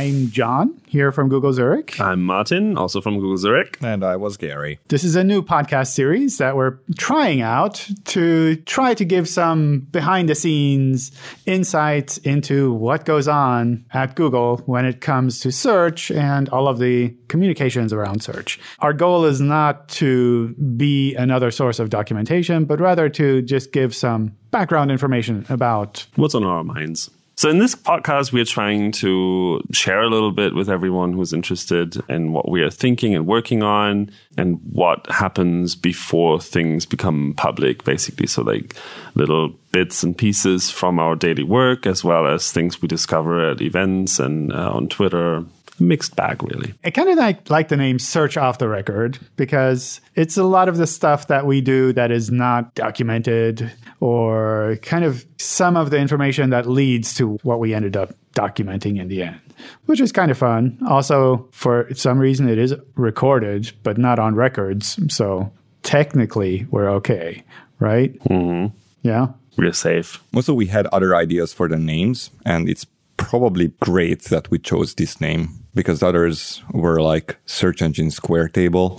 I'm 0.03 0.33
John, 0.33 0.81
here 0.88 1.12
from 1.12 1.29
Google 1.29 1.53
Zurich. 1.53 2.01
I'm 2.01 2.25
Martin, 2.25 2.77
also 2.77 3.01
from 3.01 3.21
Google 3.21 3.37
Zurich. 3.37 3.79
And 3.81 4.05
I 4.05 4.17
was 4.17 4.37
Gary. 4.37 4.81
This 4.88 5.05
is 5.05 5.15
a 5.15 5.23
new 5.23 5.43
podcast 5.43 5.93
series 5.93 6.38
that 6.38 6.57
we're 6.57 6.79
trying 6.99 7.41
out 7.41 7.88
to 8.07 8.57
try 8.57 8.95
to 8.95 9.05
give 9.05 9.29
some 9.29 9.87
behind 9.93 10.29
the 10.29 10.35
scenes 10.35 11.12
insights 11.47 12.19
into 12.19 12.73
what 12.73 13.05
goes 13.05 13.29
on 13.29 13.85
at 13.93 14.17
Google 14.17 14.57
when 14.67 14.85
it 14.87 15.01
comes 15.01 15.38
to 15.38 15.53
search 15.53 16.11
and 16.11 16.49
all 16.49 16.67
of 16.67 16.81
the 16.81 17.17
communications 17.29 17.93
around 17.93 18.25
search. 18.25 18.59
Our 18.81 18.93
goal 18.93 19.25
is 19.25 19.41
not 19.41 19.88
to 19.91 20.49
be 20.77 21.15
another 21.15 21.53
source 21.53 21.79
of 21.79 21.91
documentation, 21.91 22.65
but 22.65 22.81
rather 22.81 23.09
to 23.11 23.41
just 23.43 23.71
give 23.71 23.95
some 23.95 24.35
background 24.51 24.91
information 24.91 25.47
about 25.49 26.05
what's 26.17 26.35
on 26.35 26.43
our 26.43 26.65
minds. 26.65 27.09
So, 27.43 27.51
in 27.51 27.59
this 27.59 27.75
podcast, 27.75 28.31
we 28.31 28.41
are 28.41 28.45
trying 28.45 28.93
to 28.93 29.61
share 29.73 30.01
a 30.01 30.09
little 30.09 30.31
bit 30.31 30.55
with 30.55 30.71
everyone 30.71 31.13
who's 31.13 31.33
interested 31.33 32.01
in 32.09 32.33
what 32.33 32.49
we 32.49 32.63
are 32.63 32.71
thinking 32.71 33.17
and 33.17 33.27
working 33.27 33.65
on 33.65 34.13
and 34.37 34.61
what 34.71 35.11
happens 35.11 35.75
before 35.75 36.41
things 36.41 36.87
become 36.87 37.35
public, 37.37 37.83
basically. 37.83 38.29
So, 38.29 38.43
like 38.43 38.77
little 39.17 39.49
bits 39.73 40.05
and 40.05 40.17
pieces 40.17 40.71
from 40.71 41.01
our 41.01 41.17
daily 41.17 41.43
work, 41.43 41.85
as 41.85 42.05
well 42.05 42.29
as 42.29 42.53
things 42.53 42.81
we 42.81 42.87
discover 42.87 43.51
at 43.51 43.61
events 43.61 44.21
and 44.21 44.53
uh, 44.53 44.71
on 44.71 44.87
Twitter 44.87 45.45
mixed 45.83 46.16
bag, 46.16 46.42
really. 46.42 46.75
I 46.85 46.90
kind 46.90 47.09
of 47.09 47.18
like, 47.18 47.51
like 47.51 47.68
the 47.68 47.77
name 47.77 47.99
Search 47.99 48.37
Off 48.37 48.59
the 48.59 48.68
Record 48.68 49.18
because 49.37 50.01
it's 50.14 50.37
a 50.37 50.45
lot 50.45 50.68
of 50.68 50.77
the 50.77 50.87
stuff 50.87 51.27
that 51.27 51.47
we 51.47 51.61
do 51.61 51.92
that 51.92 52.11
is 52.11 52.31
not 52.31 52.75
documented 52.75 53.71
or 54.01 54.79
kind 54.83 55.05
of 55.05 55.27
some 55.38 55.77
of 55.77 55.90
the 55.90 55.99
information 55.99 56.51
that 56.51 56.66
leads 56.66 57.14
to 57.14 57.38
what 57.42 57.59
we 57.59 57.75
ended 57.75 57.97
up 57.97 58.14
documenting 58.35 58.99
in 58.99 59.09
the 59.09 59.23
end, 59.23 59.40
which 59.87 60.01
is 60.01 60.12
kind 60.12 60.31
of 60.31 60.38
fun. 60.38 60.79
Also, 60.88 61.49
for 61.53 61.92
some 61.95 62.18
reason, 62.18 62.49
it 62.49 62.59
is 62.59 62.75
recorded, 62.95 63.73
but 63.83 63.99
not 63.99 64.18
on 64.18 64.35
records. 64.35 64.99
So 65.14 65.53
technically, 65.83 66.66
we're 66.71 66.90
okay, 66.90 67.45
right? 67.79 68.18
Mm-hmm. 68.25 68.77
Yeah. 69.03 69.29
We're 69.57 69.73
safe. 69.73 70.23
Also, 70.35 70.55
we 70.55 70.66
had 70.66 70.87
other 70.87 71.14
ideas 71.14 71.53
for 71.53 71.68
the 71.68 71.77
names, 71.77 72.31
and 72.47 72.68
it's 72.68 72.87
probably 73.18 73.73
great 73.81 74.23
that 74.25 74.51
we 74.51 74.59
chose 74.59 74.95
this 74.95 75.21
name 75.21 75.62
because 75.75 76.03
others 76.03 76.63
were 76.73 77.01
like 77.01 77.37
search 77.47 77.83
engine 77.83 78.11
square 78.11 78.49
table. 78.49 78.97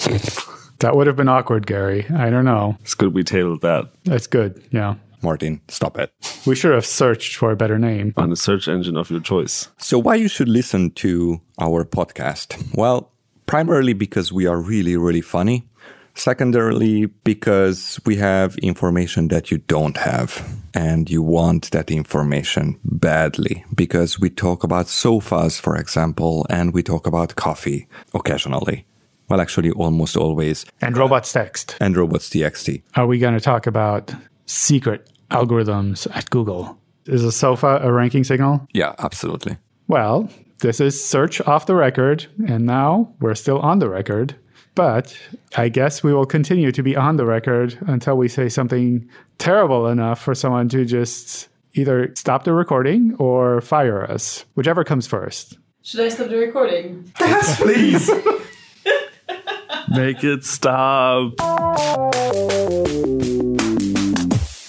that 0.79 0.95
would 0.95 1.07
have 1.07 1.15
been 1.15 1.29
awkward, 1.29 1.67
Gary. 1.67 2.05
I 2.15 2.29
don't 2.29 2.45
know. 2.45 2.77
It's 2.81 2.95
good 2.95 3.13
we 3.13 3.23
tabled 3.23 3.61
that. 3.61 3.89
That's 4.03 4.27
good. 4.27 4.63
Yeah. 4.71 4.95
Martin, 5.21 5.61
stop 5.69 5.97
it. 5.97 6.11
We 6.45 6.53
should 6.53 6.73
have 6.73 6.85
searched 6.85 7.37
for 7.37 7.51
a 7.51 7.55
better 7.55 7.79
name. 7.79 8.13
On 8.17 8.29
the 8.29 8.35
search 8.35 8.67
engine 8.67 8.97
of 8.97 9.09
your 9.09 9.21
choice. 9.21 9.69
So, 9.77 9.97
why 9.97 10.15
you 10.15 10.27
should 10.27 10.49
listen 10.49 10.91
to 10.91 11.39
our 11.57 11.85
podcast? 11.85 12.75
Well, 12.75 13.09
primarily 13.45 13.93
because 13.93 14.33
we 14.33 14.45
are 14.45 14.59
really, 14.59 14.97
really 14.97 15.21
funny. 15.21 15.65
Secondarily, 16.15 17.07
because 17.23 17.99
we 18.05 18.17
have 18.17 18.55
information 18.57 19.29
that 19.29 19.49
you 19.49 19.57
don't 19.57 19.97
have 19.97 20.47
and 20.73 21.09
you 21.09 21.21
want 21.21 21.71
that 21.71 21.89
information 21.89 22.79
badly 22.83 23.65
because 23.73 24.19
we 24.19 24.29
talk 24.29 24.63
about 24.63 24.87
sofas, 24.87 25.59
for 25.59 25.75
example, 25.75 26.45
and 26.49 26.73
we 26.73 26.83
talk 26.83 27.07
about 27.07 27.35
coffee 27.35 27.87
occasionally. 28.13 28.85
Well, 29.29 29.41
actually, 29.41 29.71
almost 29.71 30.15
always. 30.15 30.65
And 30.81 30.95
robots 30.97 31.31
text. 31.31 31.77
And 31.79 31.97
robots 31.97 32.29
txt. 32.29 32.83
Are 32.95 33.07
we 33.07 33.17
going 33.19 33.33
to 33.33 33.39
talk 33.39 33.65
about 33.65 34.13
secret 34.45 35.09
algorithms 35.31 36.07
at 36.15 36.29
Google? 36.29 36.77
Is 37.05 37.23
a 37.23 37.31
sofa 37.31 37.79
a 37.81 37.91
ranking 37.91 38.23
signal? 38.23 38.67
Yeah, 38.73 38.93
absolutely. 38.99 39.57
Well, 39.87 40.29
this 40.59 40.79
is 40.79 41.03
search 41.03 41.41
off 41.41 41.65
the 41.65 41.75
record, 41.75 42.27
and 42.47 42.65
now 42.65 43.13
we're 43.19 43.35
still 43.35 43.59
on 43.59 43.79
the 43.79 43.89
record. 43.89 44.35
But 44.75 45.15
I 45.55 45.69
guess 45.69 46.03
we 46.03 46.13
will 46.13 46.25
continue 46.25 46.71
to 46.71 46.81
be 46.81 46.95
on 46.95 47.17
the 47.17 47.25
record 47.25 47.77
until 47.81 48.17
we 48.17 48.27
say 48.27 48.49
something 48.49 49.07
terrible 49.37 49.87
enough 49.87 50.21
for 50.21 50.33
someone 50.33 50.69
to 50.69 50.85
just 50.85 51.47
either 51.73 52.13
stop 52.15 52.43
the 52.43 52.53
recording 52.53 53.15
or 53.19 53.61
fire 53.61 54.09
us, 54.09 54.45
whichever 54.55 54.83
comes 54.83 55.05
first. 55.05 55.57
Should 55.83 55.99
I 55.99 56.09
stop 56.09 56.29
the 56.29 56.37
recording? 56.37 57.11
Yes, 57.19 57.59
please. 57.59 58.09
Make 59.89 60.23
it 60.23 60.43
stop. 60.43 61.33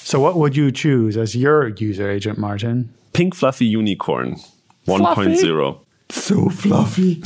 So, 0.04 0.20
what 0.20 0.36
would 0.36 0.56
you 0.56 0.70
choose 0.70 1.16
as 1.16 1.34
your 1.34 1.68
user 1.68 2.10
agent, 2.10 2.38
Martin? 2.38 2.92
Pink 3.12 3.34
Fluffy 3.34 3.64
Unicorn 3.64 4.36
1.0. 4.86 5.80
So 6.10 6.48
fluffy. 6.50 7.22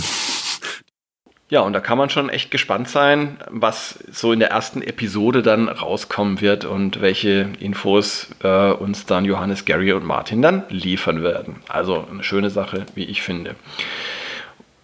Ja, 1.51 1.61
und 1.61 1.73
da 1.73 1.81
kann 1.81 1.97
man 1.97 2.11
schon 2.11 2.29
echt 2.29 2.51
gespannt 2.51 2.91
sein, 2.91 3.39
was 3.49 3.99
so 4.13 4.33
in 4.33 4.39
der 4.39 4.51
ersten 4.51 4.83
Episode 4.83 5.41
dann 5.41 5.71
rauskommen 5.71 6.43
wird 6.43 6.67
und 6.67 7.01
welche 7.01 7.49
Infos 7.59 8.29
äh, 8.43 8.71
uns 8.73 9.07
dann 9.07 9.25
Johannes, 9.25 9.65
Gary 9.65 9.93
und 9.93 10.05
Martin 10.05 10.43
dann 10.43 10.65
liefern 10.69 11.23
werden. 11.23 11.57
Also 11.67 12.07
eine 12.11 12.23
schöne 12.23 12.51
Sache, 12.51 12.85
wie 12.95 13.05
ich 13.05 13.23
finde. 13.23 13.55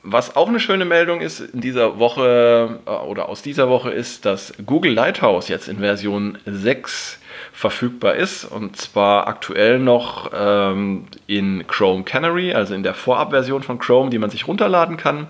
Was 0.02 0.36
auch 0.36 0.48
eine 0.48 0.60
schöne 0.60 0.86
Meldung 0.86 1.20
ist 1.20 1.40
in 1.40 1.60
dieser 1.60 1.98
Woche 1.98 2.78
äh, 2.86 2.90
oder 2.90 3.28
aus 3.28 3.42
dieser 3.42 3.68
Woche 3.68 3.90
ist, 3.90 4.24
dass 4.24 4.54
Google 4.64 4.94
Lighthouse 4.94 5.48
jetzt 5.48 5.68
in 5.68 5.80
Version 5.80 6.38
6 6.46 7.18
verfügbar 7.52 8.14
ist 8.14 8.46
und 8.46 8.76
zwar 8.76 9.26
aktuell 9.28 9.78
noch 9.78 10.30
ähm, 10.34 11.04
in 11.26 11.66
Chrome 11.66 12.04
Canary, 12.04 12.54
also 12.54 12.74
in 12.74 12.82
der 12.82 12.94
Vorabversion 12.94 13.62
von 13.62 13.78
Chrome, 13.78 14.08
die 14.08 14.18
man 14.18 14.30
sich 14.30 14.48
runterladen 14.48 14.96
kann. 14.96 15.28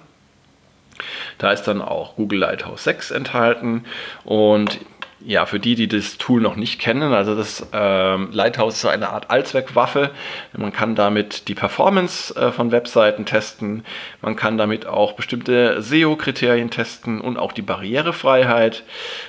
Da 1.39 1.53
ist 1.53 1.65
dann 1.65 1.83
auch 1.83 2.17
Google 2.17 2.41
Lighthouse 2.41 2.85
6 2.85 3.11
enthalten. 3.11 3.85
Und 4.25 4.81
ja, 5.21 5.47
für 5.47 5.59
die, 5.59 5.75
die 5.75 5.89
das 5.89 6.19
Tool 6.19 6.41
noch 6.41 6.57
nicht 6.57 6.79
kennen, 6.79 7.13
also 7.13 7.35
das 7.35 7.67
ähm, 7.73 8.29
Lighthouse 8.33 8.77
ist 8.77 8.85
eine 8.85 9.09
Art 9.09 9.31
Allzweckwaffe. 9.31 10.11
Man 10.57 10.73
kann 10.73 10.95
damit 10.95 11.49
die 11.49 11.55
Performance 11.55 12.35
äh, 12.37 12.53
von 12.53 12.73
Webseiten 12.73 13.25
testen. 13.25 13.85
Man 14.21 14.37
kann 14.37 14.59
damit 14.59 14.87
auch 14.87 15.13
bestimmte 15.13 15.81
SEO-Kriterien 15.81 16.71
testen 16.71 17.21
und 17.21 17.39
auch 17.39 17.53
die 17.53 17.63
Barrierefreiheit 17.63 18.83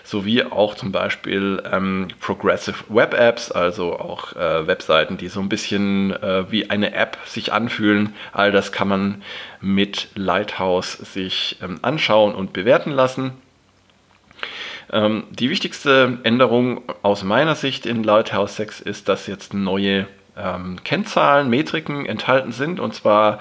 sowie 0.04 0.43
auch 0.43 0.76
zum 0.76 0.91
Beispiel 0.91 1.63
ähm, 1.71 2.10
Progressive 2.19 2.84
Web 2.89 3.13
Apps, 3.13 3.52
also 3.52 3.98
auch 3.98 4.36
äh, 4.36 4.67
Webseiten, 4.67 5.17
die 5.17 5.30
so 5.30 5.39
ein 5.39 5.50
bisschen 5.50 6.12
äh, 6.12 6.52
wie 6.52 6.69
eine 6.69 6.93
App 6.93 7.17
sich 7.26 7.54
anfühlen. 7.54 8.13
All 8.34 8.52
das 8.52 8.71
kann 8.71 8.88
man 8.88 9.24
mit 9.62 10.10
Lighthouse 10.15 10.93
sich 10.93 11.58
ähm, 11.62 11.80
anschauen 11.82 12.36
und 12.36 12.54
bewerten 12.54 12.91
lassen. 12.91 13.34
Ähm, 14.91 15.24
die 15.32 15.50
wichtigste 15.50 16.19
Änderung 16.24 16.82
aus 17.02 17.24
meiner 17.24 17.56
Sicht 17.56 17.86
in 17.86 18.04
Lighthouse 18.04 18.56
6 18.58 18.82
ist, 18.82 19.10
dass 19.10 19.28
jetzt 19.28 19.54
neue 19.54 20.08
ähm, 20.38 20.78
Kennzahlen, 20.84 21.50
Metriken 21.50 22.06
enthalten 22.06 22.52
sind 22.52 22.80
und 22.80 22.93
zwar 22.93 23.39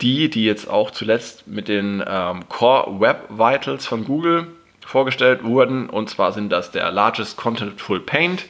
die, 0.00 0.28
die 0.28 0.44
jetzt 0.44 0.68
auch 0.68 0.90
zuletzt 0.90 1.46
mit 1.46 1.68
den 1.68 2.02
ähm, 2.06 2.48
Core 2.48 3.00
Web 3.00 3.28
Vitals 3.30 3.86
von 3.86 4.04
Google 4.04 4.46
vorgestellt 4.86 5.42
wurden. 5.42 5.90
Und 5.90 6.08
zwar 6.08 6.32
sind 6.32 6.50
das 6.50 6.70
der 6.70 6.90
Largest 6.90 7.36
Contentful 7.36 8.00
Paint, 8.00 8.44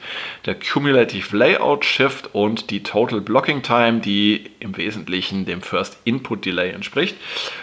der 0.45 0.55
Cumulative 0.55 1.35
Layout 1.35 1.83
Shift 1.83 2.29
und 2.33 2.69
die 2.69 2.83
Total 2.83 3.19
Blocking 3.21 3.63
Time, 3.63 3.99
die 3.99 4.51
im 4.59 4.77
Wesentlichen 4.77 5.45
dem 5.45 5.61
First 5.61 5.97
Input 6.03 6.45
Delay 6.45 6.71
entspricht. 6.71 7.17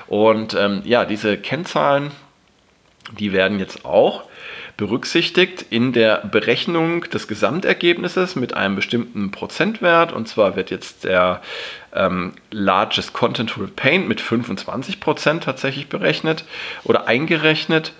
Und 0.06 0.54
ähm, 0.54 0.82
ja, 0.84 1.04
diese 1.04 1.38
Kennzahlen, 1.38 2.10
die 3.18 3.32
werden 3.32 3.58
jetzt 3.60 3.84
auch 3.84 4.24
berücksichtigt 4.76 5.64
in 5.70 5.92
der 5.92 6.18
Berechnung 6.26 7.02
des 7.02 7.28
Gesamtergebnisses 7.28 8.34
mit 8.34 8.54
einem 8.54 8.76
bestimmten 8.76 9.30
Prozentwert. 9.30 10.12
Und 10.12 10.28
zwar 10.28 10.56
wird 10.56 10.70
jetzt 10.70 11.04
der 11.04 11.40
ähm, 11.94 12.32
Largest 12.50 13.12
Contentful 13.12 13.68
Paint 13.68 14.08
mit 14.08 14.20
25% 14.20 15.40
tatsächlich 15.40 15.88
berechnet 15.88 16.44
oder 16.82 17.06
eingerechnet. 17.06 17.92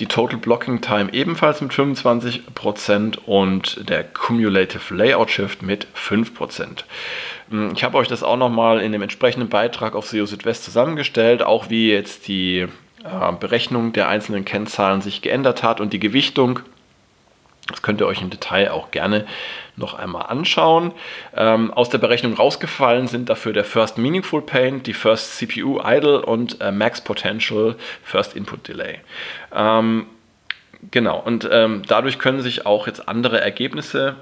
Die 0.00 0.06
Total 0.06 0.38
Blocking 0.38 0.80
Time 0.80 1.12
ebenfalls 1.12 1.60
mit 1.60 1.72
25% 1.72 3.18
und 3.26 3.88
der 3.88 4.02
Cumulative 4.02 4.94
Layout 4.94 5.30
Shift 5.30 5.62
mit 5.62 5.86
5%. 5.94 6.84
Hm, 7.50 7.72
ich 7.74 7.84
habe 7.84 7.98
euch 7.98 8.08
das 8.08 8.22
auch 8.22 8.36
nochmal 8.36 8.80
in 8.80 8.92
dem 8.92 9.02
entsprechenden 9.02 9.48
Beitrag 9.48 9.94
auf 9.94 10.06
SEO 10.06 10.26
Südwest 10.26 10.64
zusammengestellt, 10.64 11.42
auch 11.42 11.70
wie 11.70 11.90
jetzt 11.90 12.28
die 12.28 12.66
äh, 13.04 13.32
Berechnung 13.32 13.92
der 13.92 14.08
einzelnen 14.08 14.44
Kennzahlen 14.44 15.00
sich 15.00 15.22
geändert 15.22 15.62
hat 15.62 15.80
und 15.80 15.92
die 15.92 16.00
Gewichtung. 16.00 16.60
Das 17.68 17.82
könnt 17.82 18.00
ihr 18.00 18.06
euch 18.06 18.22
im 18.22 18.30
Detail 18.30 18.70
auch 18.70 18.90
gerne 18.90 19.26
noch 19.76 19.94
einmal 19.94 20.26
anschauen. 20.26 20.92
Ähm, 21.36 21.72
aus 21.72 21.90
der 21.90 21.98
Berechnung 21.98 22.34
rausgefallen 22.34 23.08
sind 23.08 23.28
dafür 23.28 23.52
der 23.52 23.64
First 23.64 23.98
Meaningful 23.98 24.42
Paint, 24.42 24.86
die 24.86 24.94
First 24.94 25.36
CPU 25.36 25.80
Idle 25.84 26.24
und 26.24 26.60
äh, 26.60 26.72
Max 26.72 27.02
Potential 27.02 27.76
First 28.02 28.34
Input 28.34 28.68
Delay. 28.68 29.00
Ähm, 29.54 30.06
genau, 30.90 31.20
und 31.20 31.48
ähm, 31.52 31.82
dadurch 31.86 32.18
können 32.18 32.40
sich 32.40 32.64
auch 32.64 32.86
jetzt 32.86 33.06
andere 33.06 33.40
Ergebnisse 33.40 34.16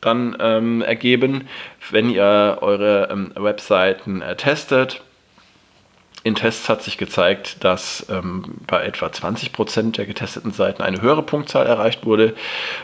dann 0.00 0.36
ähm, 0.40 0.82
ergeben, 0.82 1.48
wenn 1.90 2.08
ihr 2.08 2.58
eure 2.60 3.08
ähm, 3.10 3.32
Webseiten 3.34 4.22
äh, 4.22 4.36
testet 4.36 5.02
in 6.26 6.34
Tests 6.34 6.68
hat 6.68 6.82
sich 6.82 6.98
gezeigt, 6.98 7.62
dass 7.62 8.04
ähm, 8.10 8.56
bei 8.66 8.84
etwa 8.84 9.12
20 9.12 9.52
Prozent 9.52 9.96
der 9.96 10.06
getesteten 10.06 10.50
Seiten 10.50 10.82
eine 10.82 11.00
höhere 11.00 11.22
Punktzahl 11.22 11.66
erreicht 11.66 12.04
wurde, 12.04 12.34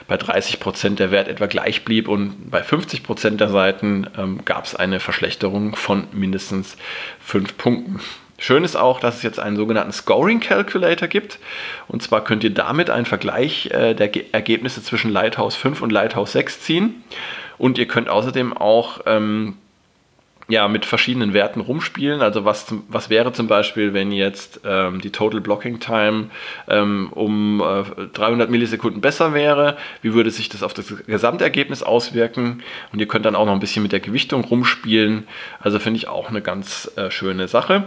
bei 0.06 0.16
30 0.16 0.60
Prozent 0.60 1.00
der 1.00 1.10
Wert 1.10 1.26
etwa 1.26 1.46
gleich 1.46 1.84
blieb 1.84 2.06
und 2.06 2.52
bei 2.52 2.62
50 2.62 3.02
Prozent 3.02 3.40
der 3.40 3.48
Seiten 3.48 4.06
ähm, 4.16 4.44
gab 4.44 4.66
es 4.66 4.76
eine 4.76 5.00
Verschlechterung 5.00 5.74
von 5.74 6.06
mindestens 6.12 6.76
5 7.18 7.58
Punkten. 7.58 8.00
Schön 8.38 8.62
ist 8.62 8.76
auch, 8.76 9.00
dass 9.00 9.16
es 9.16 9.22
jetzt 9.24 9.40
einen 9.40 9.56
sogenannten 9.56 9.92
Scoring 9.92 10.38
Calculator 10.38 11.08
gibt. 11.08 11.40
Und 11.88 12.00
zwar 12.00 12.22
könnt 12.22 12.44
ihr 12.44 12.54
damit 12.54 12.90
einen 12.90 13.06
Vergleich 13.06 13.70
äh, 13.72 13.94
der 13.94 14.06
Ge 14.06 14.26
Ergebnisse 14.30 14.84
zwischen 14.84 15.10
Lighthouse 15.10 15.56
5 15.56 15.82
und 15.82 15.90
Lighthouse 15.90 16.30
6 16.30 16.60
ziehen. 16.60 17.02
Und 17.58 17.76
ihr 17.76 17.88
könnt 17.88 18.08
außerdem 18.08 18.56
auch 18.56 19.00
ähm, 19.06 19.56
ja, 20.48 20.66
mit 20.68 20.84
verschiedenen 20.84 21.34
Werten 21.34 21.60
rumspielen. 21.60 22.20
Also 22.20 22.44
was, 22.44 22.66
was 22.88 23.10
wäre 23.10 23.32
zum 23.32 23.46
Beispiel, 23.46 23.94
wenn 23.94 24.10
jetzt 24.10 24.60
ähm, 24.64 25.00
die 25.00 25.10
Total 25.10 25.40
Blocking 25.40 25.78
Time 25.78 26.30
ähm, 26.68 27.08
um 27.12 27.60
äh, 27.60 28.06
300 28.12 28.50
Millisekunden 28.50 29.00
besser 29.00 29.34
wäre? 29.34 29.76
Wie 30.02 30.14
würde 30.14 30.30
sich 30.30 30.48
das 30.48 30.62
auf 30.62 30.74
das 30.74 30.92
Gesamtergebnis 31.06 31.82
auswirken? 31.82 32.62
Und 32.92 32.98
ihr 32.98 33.06
könnt 33.06 33.24
dann 33.24 33.36
auch 33.36 33.46
noch 33.46 33.52
ein 33.52 33.60
bisschen 33.60 33.82
mit 33.82 33.92
der 33.92 34.00
Gewichtung 34.00 34.44
rumspielen. 34.44 35.26
Also 35.60 35.78
finde 35.78 35.98
ich 35.98 36.08
auch 36.08 36.28
eine 36.28 36.42
ganz 36.42 36.90
äh, 36.96 37.10
schöne 37.10 37.46
Sache. 37.46 37.84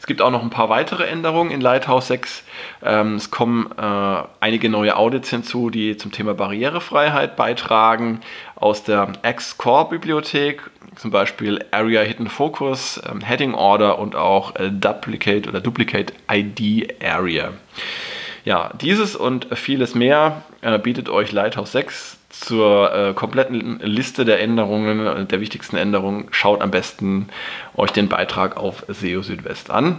Es 0.00 0.06
gibt 0.06 0.22
auch 0.22 0.30
noch 0.30 0.42
ein 0.42 0.50
paar 0.50 0.70
weitere 0.70 1.04
Änderungen 1.04 1.50
in 1.50 1.60
Lighthouse 1.60 2.08
6. 2.08 2.44
Ähm, 2.82 3.16
es 3.16 3.30
kommen 3.30 3.70
äh, 3.76 4.22
einige 4.40 4.70
neue 4.70 4.96
Audits 4.96 5.28
hinzu, 5.28 5.68
die 5.68 5.96
zum 5.96 6.10
Thema 6.10 6.34
Barrierefreiheit 6.34 7.36
beitragen 7.36 8.20
aus 8.56 8.82
der 8.82 9.12
X-Core-Bibliothek 9.22 10.70
zum 10.98 11.10
Beispiel 11.10 11.64
Area 11.70 11.97
Hidden 12.04 12.28
Focus, 12.28 13.00
ähm, 13.08 13.20
Heading 13.20 13.54
Order 13.54 13.98
und 13.98 14.16
auch 14.16 14.56
äh, 14.56 14.70
Duplicate 14.70 15.48
oder 15.48 15.60
Duplicate 15.60 16.12
ID 16.30 17.02
Area. 17.02 17.52
Ja, 18.44 18.70
dieses 18.80 19.16
und 19.16 19.48
vieles 19.56 19.94
mehr 19.94 20.42
äh, 20.62 20.78
bietet 20.78 21.08
euch 21.08 21.32
Lighthouse 21.32 21.72
6 21.72 22.18
zur 22.30 22.94
äh, 22.94 23.14
kompletten 23.14 23.80
Liste 23.80 24.24
der 24.24 24.40
Änderungen, 24.40 25.06
äh, 25.06 25.24
der 25.26 25.40
wichtigsten 25.40 25.76
Änderungen. 25.76 26.28
Schaut 26.30 26.60
am 26.60 26.70
besten 26.70 27.28
euch 27.76 27.90
den 27.90 28.08
Beitrag 28.08 28.56
auf 28.56 28.84
SEO 28.88 29.22
Südwest 29.22 29.70
an. 29.70 29.98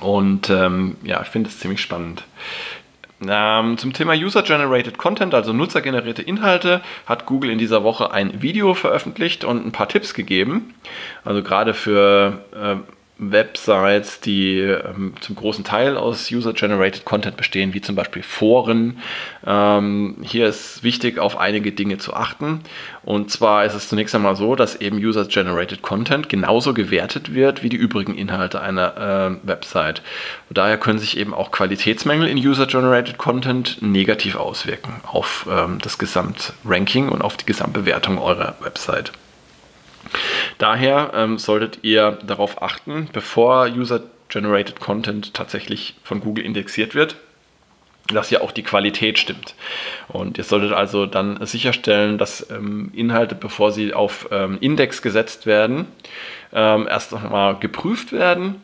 Und 0.00 0.50
ähm, 0.50 0.96
ja, 1.02 1.22
ich 1.22 1.28
finde 1.28 1.50
es 1.50 1.58
ziemlich 1.58 1.80
spannend. 1.80 2.24
Ähm, 3.26 3.78
zum 3.78 3.92
Thema 3.92 4.14
User-Generated 4.14 4.98
Content, 4.98 5.34
also 5.34 5.52
nutzergenerierte 5.52 6.22
Inhalte, 6.22 6.82
hat 7.06 7.26
Google 7.26 7.50
in 7.50 7.58
dieser 7.58 7.84
Woche 7.84 8.10
ein 8.10 8.42
Video 8.42 8.74
veröffentlicht 8.74 9.44
und 9.44 9.64
ein 9.64 9.72
paar 9.72 9.88
Tipps 9.88 10.14
gegeben. 10.14 10.74
Also 11.24 11.42
gerade 11.42 11.74
für 11.74 12.44
äh, 12.52 12.76
Websites, 13.32 14.20
die 14.20 14.58
ähm, 14.58 15.14
zum 15.20 15.36
großen 15.36 15.64
Teil 15.64 15.96
aus 15.96 16.30
User-Generated 16.30 17.04
Content 17.04 17.36
bestehen, 17.36 17.74
wie 17.74 17.80
zum 17.80 17.94
Beispiel 17.94 18.22
Foren. 18.22 18.98
Ähm, 19.46 20.16
hier 20.22 20.46
ist 20.46 20.82
wichtig, 20.82 21.18
auf 21.18 21.38
einige 21.38 21.72
Dinge 21.72 21.98
zu 21.98 22.14
achten. 22.14 22.60
Und 23.02 23.30
zwar 23.30 23.64
ist 23.64 23.74
es 23.74 23.88
zunächst 23.88 24.14
einmal 24.14 24.36
so, 24.36 24.56
dass 24.56 24.76
eben 24.76 24.98
User-Generated 24.98 25.82
Content 25.82 26.28
genauso 26.28 26.74
gewertet 26.74 27.34
wird 27.34 27.62
wie 27.62 27.68
die 27.68 27.76
übrigen 27.76 28.14
Inhalte 28.14 28.60
einer 28.60 29.38
äh, 29.42 29.46
Website. 29.46 30.02
Und 30.48 30.58
daher 30.58 30.78
können 30.78 30.98
sich 30.98 31.16
eben 31.16 31.34
auch 31.34 31.50
Qualitätsmängel 31.50 32.28
in 32.28 32.38
User-Generated 32.38 33.18
Content 33.18 33.78
negativ 33.80 34.36
auswirken 34.36 35.00
auf 35.06 35.46
ähm, 35.50 35.78
das 35.82 35.98
Gesamtranking 35.98 37.08
und 37.08 37.22
auf 37.22 37.36
die 37.36 37.46
Gesamtbewertung 37.46 38.18
eurer 38.18 38.56
Website. 38.60 39.12
Daher 40.58 41.12
ähm, 41.14 41.38
solltet 41.38 41.80
ihr 41.82 42.18
darauf 42.24 42.62
achten, 42.62 43.08
bevor 43.12 43.66
User-Generated 43.66 44.80
Content 44.80 45.34
tatsächlich 45.34 45.96
von 46.02 46.20
Google 46.20 46.44
indexiert 46.44 46.94
wird, 46.94 47.16
dass 48.08 48.30
ja 48.30 48.42
auch 48.42 48.52
die 48.52 48.62
Qualität 48.62 49.18
stimmt. 49.18 49.54
Und 50.08 50.36
ihr 50.36 50.44
solltet 50.44 50.72
also 50.72 51.06
dann 51.06 51.44
sicherstellen, 51.46 52.18
dass 52.18 52.50
ähm, 52.50 52.90
Inhalte, 52.94 53.34
bevor 53.34 53.72
sie 53.72 53.94
auf 53.94 54.28
ähm, 54.30 54.58
Index 54.60 55.00
gesetzt 55.00 55.46
werden, 55.46 55.86
ähm, 56.52 56.86
erst 56.86 57.12
nochmal 57.12 57.56
geprüft 57.56 58.12
werden. 58.12 58.56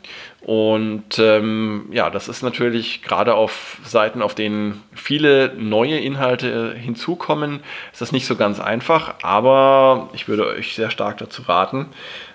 Und 0.42 1.18
ähm, 1.18 1.86
ja, 1.90 2.10
das 2.10 2.28
ist 2.28 2.42
natürlich 2.42 3.02
gerade 3.02 3.34
auf 3.34 3.78
Seiten, 3.84 4.22
auf 4.22 4.34
denen 4.34 4.82
viele 4.94 5.54
neue 5.56 5.98
Inhalte 5.98 6.74
hinzukommen, 6.74 7.60
ist 7.92 8.00
das 8.00 8.12
nicht 8.12 8.26
so 8.26 8.36
ganz 8.36 8.60
einfach. 8.60 9.14
Aber 9.22 10.10
ich 10.12 10.28
würde 10.28 10.46
euch 10.46 10.74
sehr 10.74 10.90
stark 10.90 11.18
dazu 11.18 11.42
raten, 11.42 11.86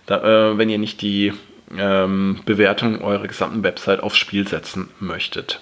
da, 0.05 0.51
äh, 0.51 0.57
wenn 0.57 0.69
ihr 0.69 0.77
nicht 0.77 1.01
die 1.01 1.33
ähm, 1.77 2.39
Bewertung 2.45 3.01
eurer 3.01 3.27
gesamten 3.27 3.63
Website 3.63 4.01
aufs 4.01 4.17
Spiel 4.17 4.47
setzen 4.47 4.89
möchtet. 4.99 5.61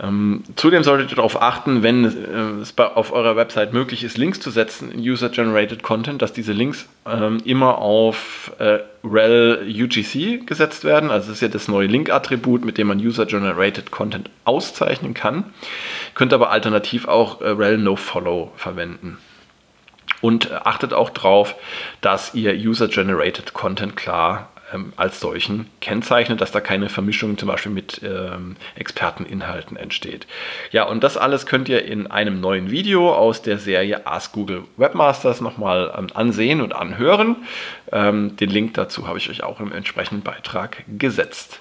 Ähm, 0.00 0.44
zudem 0.54 0.84
solltet 0.84 1.10
ihr 1.10 1.16
darauf 1.16 1.42
achten, 1.42 1.82
wenn 1.82 2.04
äh, 2.04 2.62
es 2.62 2.72
bei, 2.72 2.84
auf 2.86 3.12
eurer 3.12 3.34
Website 3.34 3.72
möglich 3.72 4.04
ist, 4.04 4.16
Links 4.16 4.38
zu 4.38 4.50
setzen 4.50 4.92
in 4.92 5.00
User-Generated 5.00 5.82
Content, 5.82 6.22
dass 6.22 6.32
diese 6.32 6.52
Links 6.52 6.86
ähm, 7.06 7.38
immer 7.44 7.78
auf 7.78 8.52
äh, 8.58 8.78
rel 9.04 9.66
UGC 9.66 10.46
gesetzt 10.46 10.84
werden. 10.84 11.10
Also 11.10 11.28
das 11.28 11.36
ist 11.36 11.40
ja 11.40 11.48
das 11.48 11.66
neue 11.66 11.88
Link-Attribut, 11.88 12.64
mit 12.64 12.78
dem 12.78 12.86
man 12.86 12.98
User-Generated 12.98 13.90
Content 13.90 14.30
auszeichnen 14.44 15.14
kann. 15.14 15.38
Ihr 15.38 16.14
könnt 16.14 16.32
aber 16.32 16.50
alternativ 16.50 17.08
auch 17.08 17.40
äh, 17.40 17.48
rel 17.48 17.78
NoFollow 17.78 18.52
verwenden. 18.56 19.18
Und 20.20 20.52
achtet 20.52 20.92
auch 20.92 21.10
darauf, 21.10 21.54
dass 22.00 22.34
ihr 22.34 22.52
User-Generated 22.54 23.52
Content 23.52 23.96
klar 23.96 24.48
ähm, 24.72 24.92
als 24.96 25.20
solchen 25.20 25.66
kennzeichnet, 25.80 26.40
dass 26.40 26.52
da 26.52 26.60
keine 26.60 26.88
Vermischung 26.88 27.38
zum 27.38 27.48
Beispiel 27.48 27.72
mit 27.72 28.00
ähm, 28.02 28.56
Experteninhalten 28.74 29.76
entsteht. 29.76 30.26
Ja, 30.70 30.84
und 30.84 31.04
das 31.04 31.16
alles 31.16 31.46
könnt 31.46 31.68
ihr 31.68 31.84
in 31.84 32.06
einem 32.06 32.40
neuen 32.40 32.70
Video 32.70 33.14
aus 33.14 33.42
der 33.42 33.58
Serie 33.58 34.06
Ask 34.06 34.32
Google 34.32 34.64
Webmasters 34.76 35.40
nochmal 35.40 35.92
ähm, 35.96 36.08
ansehen 36.14 36.60
und 36.60 36.74
anhören. 36.74 37.36
Ähm, 37.92 38.36
den 38.36 38.50
Link 38.50 38.74
dazu 38.74 39.06
habe 39.06 39.18
ich 39.18 39.30
euch 39.30 39.42
auch 39.42 39.60
im 39.60 39.72
entsprechenden 39.72 40.22
Beitrag 40.22 40.84
gesetzt. 40.88 41.60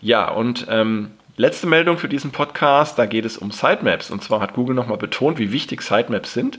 Ja, 0.00 0.30
und 0.30 0.66
ähm, 0.70 1.12
Letzte 1.40 1.66
Meldung 1.66 1.96
für 1.96 2.10
diesen 2.10 2.32
Podcast, 2.32 2.98
da 2.98 3.06
geht 3.06 3.24
es 3.24 3.38
um 3.38 3.50
Sitemaps. 3.50 4.10
Und 4.10 4.22
zwar 4.22 4.42
hat 4.42 4.52
Google 4.52 4.74
nochmal 4.74 4.98
betont, 4.98 5.38
wie 5.38 5.52
wichtig 5.52 5.80
Sitemaps 5.80 6.34
sind. 6.34 6.58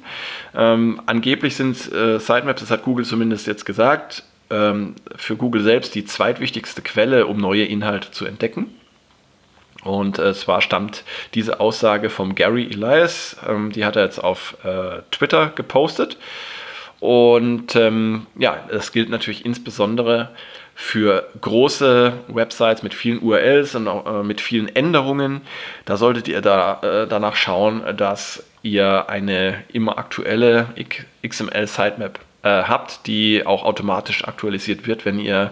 Ähm, 0.56 1.00
angeblich 1.06 1.56
sind 1.56 1.78
äh, 1.94 2.18
Sitemaps, 2.20 2.62
das 2.62 2.72
hat 2.72 2.82
Google 2.82 3.06
zumindest 3.06 3.46
jetzt 3.46 3.68
gesagt, 3.68 4.24
ähm, 4.52 4.96
für 5.16 5.36
Google 5.36 5.64
selbst 5.64 5.96
die 5.96 6.06
zweitwichtigste 6.06 6.82
Quelle, 6.82 7.26
um 7.28 7.38
neue 7.38 7.66
Inhalte 7.66 8.12
zu 8.12 8.26
entdecken. 8.26 8.76
Und 9.84 10.20
äh, 10.20 10.34
zwar 10.34 10.62
stammt 10.62 11.04
diese 11.34 11.60
Aussage 11.60 12.10
vom 12.10 12.36
Gary 12.36 12.68
Elias, 12.70 13.38
ähm, 13.48 13.72
die 13.72 13.84
hat 13.86 13.96
er 13.96 14.04
jetzt 14.04 14.24
auf 14.24 14.58
äh, 14.64 15.02
Twitter 15.10 15.48
gepostet. 15.56 16.18
Und 17.00 17.76
ähm, 17.76 18.28
ja, 18.38 18.60
das 18.70 18.92
gilt 18.92 19.10
natürlich 19.10 19.44
insbesondere 19.44 20.30
für 20.76 21.28
große 21.42 22.14
Websites 22.28 22.84
mit 22.84 22.94
vielen 22.94 23.20
URLs 23.22 23.76
und 23.76 23.88
auch, 23.88 24.20
äh, 24.20 24.24
mit 24.24 24.40
vielen 24.40 24.74
Änderungen. 24.76 25.42
Da 25.86 25.98
solltet 25.98 26.28
ihr 26.28 26.42
da, 26.42 26.80
äh, 26.84 27.08
danach 27.08 27.36
schauen, 27.36 27.82
dass 27.98 28.44
ihr 28.64 29.10
eine 29.10 29.64
immer 29.72 29.98
aktuelle 29.98 30.68
XML-Sitemap 31.28 32.20
äh, 32.44 32.50
habt, 32.50 33.08
die 33.08 33.46
auch 33.46 33.64
automatisch 33.64 34.26
aktualisiert 34.28 34.88
wird, 34.88 35.06
wenn 35.06 35.20
ihr 35.20 35.52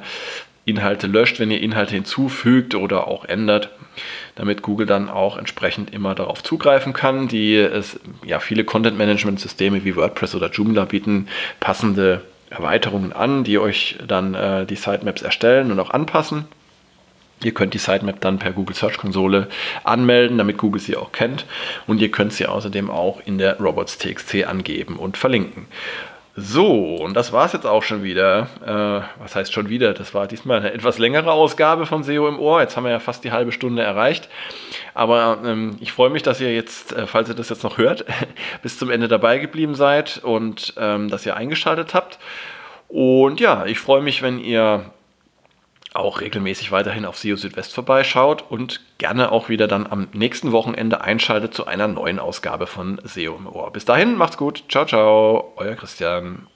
Inhalte 0.66 1.08
löscht, 1.08 1.40
wenn 1.40 1.52
ihr 1.52 1.62
Inhalte 1.62 1.96
hinzufügt 1.96 2.76
oder 2.76 3.08
auch 3.08 3.26
ändert, 3.26 3.70
damit 4.36 4.62
Google 4.62 4.86
dann 4.86 5.10
auch 5.10 5.38
entsprechend 5.38 5.92
immer 5.94 6.16
darauf 6.16 6.44
zugreifen 6.44 6.94
kann. 6.94 7.28
Die 7.28 7.56
es, 7.56 8.00
ja, 8.24 8.40
viele 8.40 8.64
Content-Management-Systeme 8.64 9.84
wie 9.84 9.96
WordPress 9.96 10.36
oder 10.36 10.50
Joomla 10.50 10.86
bieten 10.86 11.28
passende 11.60 12.22
Erweiterungen 12.50 13.14
an, 13.14 13.44
die 13.44 13.58
euch 13.58 13.98
dann 14.08 14.34
äh, 14.34 14.66
die 14.66 14.76
Sitemaps 14.76 15.22
erstellen 15.22 15.72
und 15.72 15.80
auch 15.80 15.92
anpassen. 15.92 16.46
Ihr 17.44 17.54
könnt 17.54 17.74
die 17.74 17.78
Sitemap 17.78 18.20
dann 18.22 18.38
per 18.38 18.52
Google 18.52 18.76
Search 18.76 18.98
Konsole 18.98 19.48
anmelden, 19.84 20.38
damit 20.38 20.58
Google 20.58 20.82
sie 20.82 20.98
auch 20.98 21.12
kennt. 21.12 21.46
Und 21.88 22.02
ihr 22.02 22.12
könnt 22.12 22.34
sie 22.34 22.48
außerdem 22.48 22.90
auch 22.90 23.22
in 23.26 23.38
der 23.38 23.60
Robots.txt 23.60 24.46
angeben 24.46 24.98
und 24.98 25.18
verlinken. 25.18 25.68
So, 26.42 26.96
und 26.96 27.16
das 27.16 27.34
war 27.34 27.46
es 27.46 27.54
jetzt 27.54 27.66
auch 27.66 27.84
schon 27.84 28.04
wieder. 28.04 28.48
Äh, 28.66 29.22
was 29.22 29.36
heißt 29.36 29.52
schon 29.52 29.68
wieder? 29.68 29.94
Das 29.94 30.14
war 30.14 30.28
diesmal 30.28 30.60
eine 30.60 30.72
etwas 30.72 30.98
längere 30.98 31.32
Ausgabe 31.32 31.86
von 31.86 32.04
SEO 32.04 32.30
im 32.30 32.40
Ohr. 32.40 32.62
Jetzt 32.62 32.78
haben 32.78 32.86
wir 32.86 32.92
ja 32.92 33.00
fast 33.00 33.24
die 33.24 33.32
halbe 33.32 33.52
Stunde 33.52 33.82
erreicht. 33.82 34.30
Aber 34.94 35.40
ähm, 35.44 35.76
ich 35.82 35.92
freue 35.92 36.10
mich, 36.10 36.24
dass 36.24 36.40
ihr 36.40 36.54
jetzt, 36.54 36.94
äh, 36.94 37.08
falls 37.08 37.28
ihr 37.30 37.36
das 37.36 37.50
jetzt 37.50 37.64
noch 37.64 37.78
hört, 37.78 38.06
bis 38.62 38.78
zum 38.78 38.90
Ende 38.90 39.08
dabei 39.10 39.40
geblieben 39.40 39.76
seid 39.76 40.20
und 40.24 40.74
ähm, 40.78 41.10
dass 41.10 41.26
ihr 41.26 41.36
eingeschaltet 41.36 41.94
habt. 41.94 42.20
Und 42.88 43.40
ja, 43.40 43.66
ich 43.66 43.80
freue 43.80 44.02
mich, 44.02 44.22
wenn 44.22 44.40
ihr 44.40 44.86
auch 46.00 46.22
regelmäßig 46.22 46.72
weiterhin 46.72 47.06
auf 47.06 47.18
SEO 47.18 47.36
Südwest 47.36 47.74
vorbeischaut 47.74 48.44
und 48.50 48.82
gerne 48.98 49.32
auch 49.32 49.50
wieder 49.50 49.68
dann 49.68 49.88
am 49.88 50.08
nächsten 50.14 50.52
Wochenende 50.52 51.02
einschaltet 51.02 51.54
zu 51.54 51.68
einer 51.68 51.88
neuen 51.88 52.20
Ausgabe 52.20 52.68
von 52.68 53.00
SEO 53.04 53.36
im 53.38 53.48
Ohr. 53.48 53.72
Bis 53.72 53.86
dahin, 53.86 54.16
macht's 54.16 54.38
gut. 54.38 54.64
Ciao, 54.70 54.86
ciao. 54.86 55.54
Euer 55.56 55.76
Christian. 55.76 56.50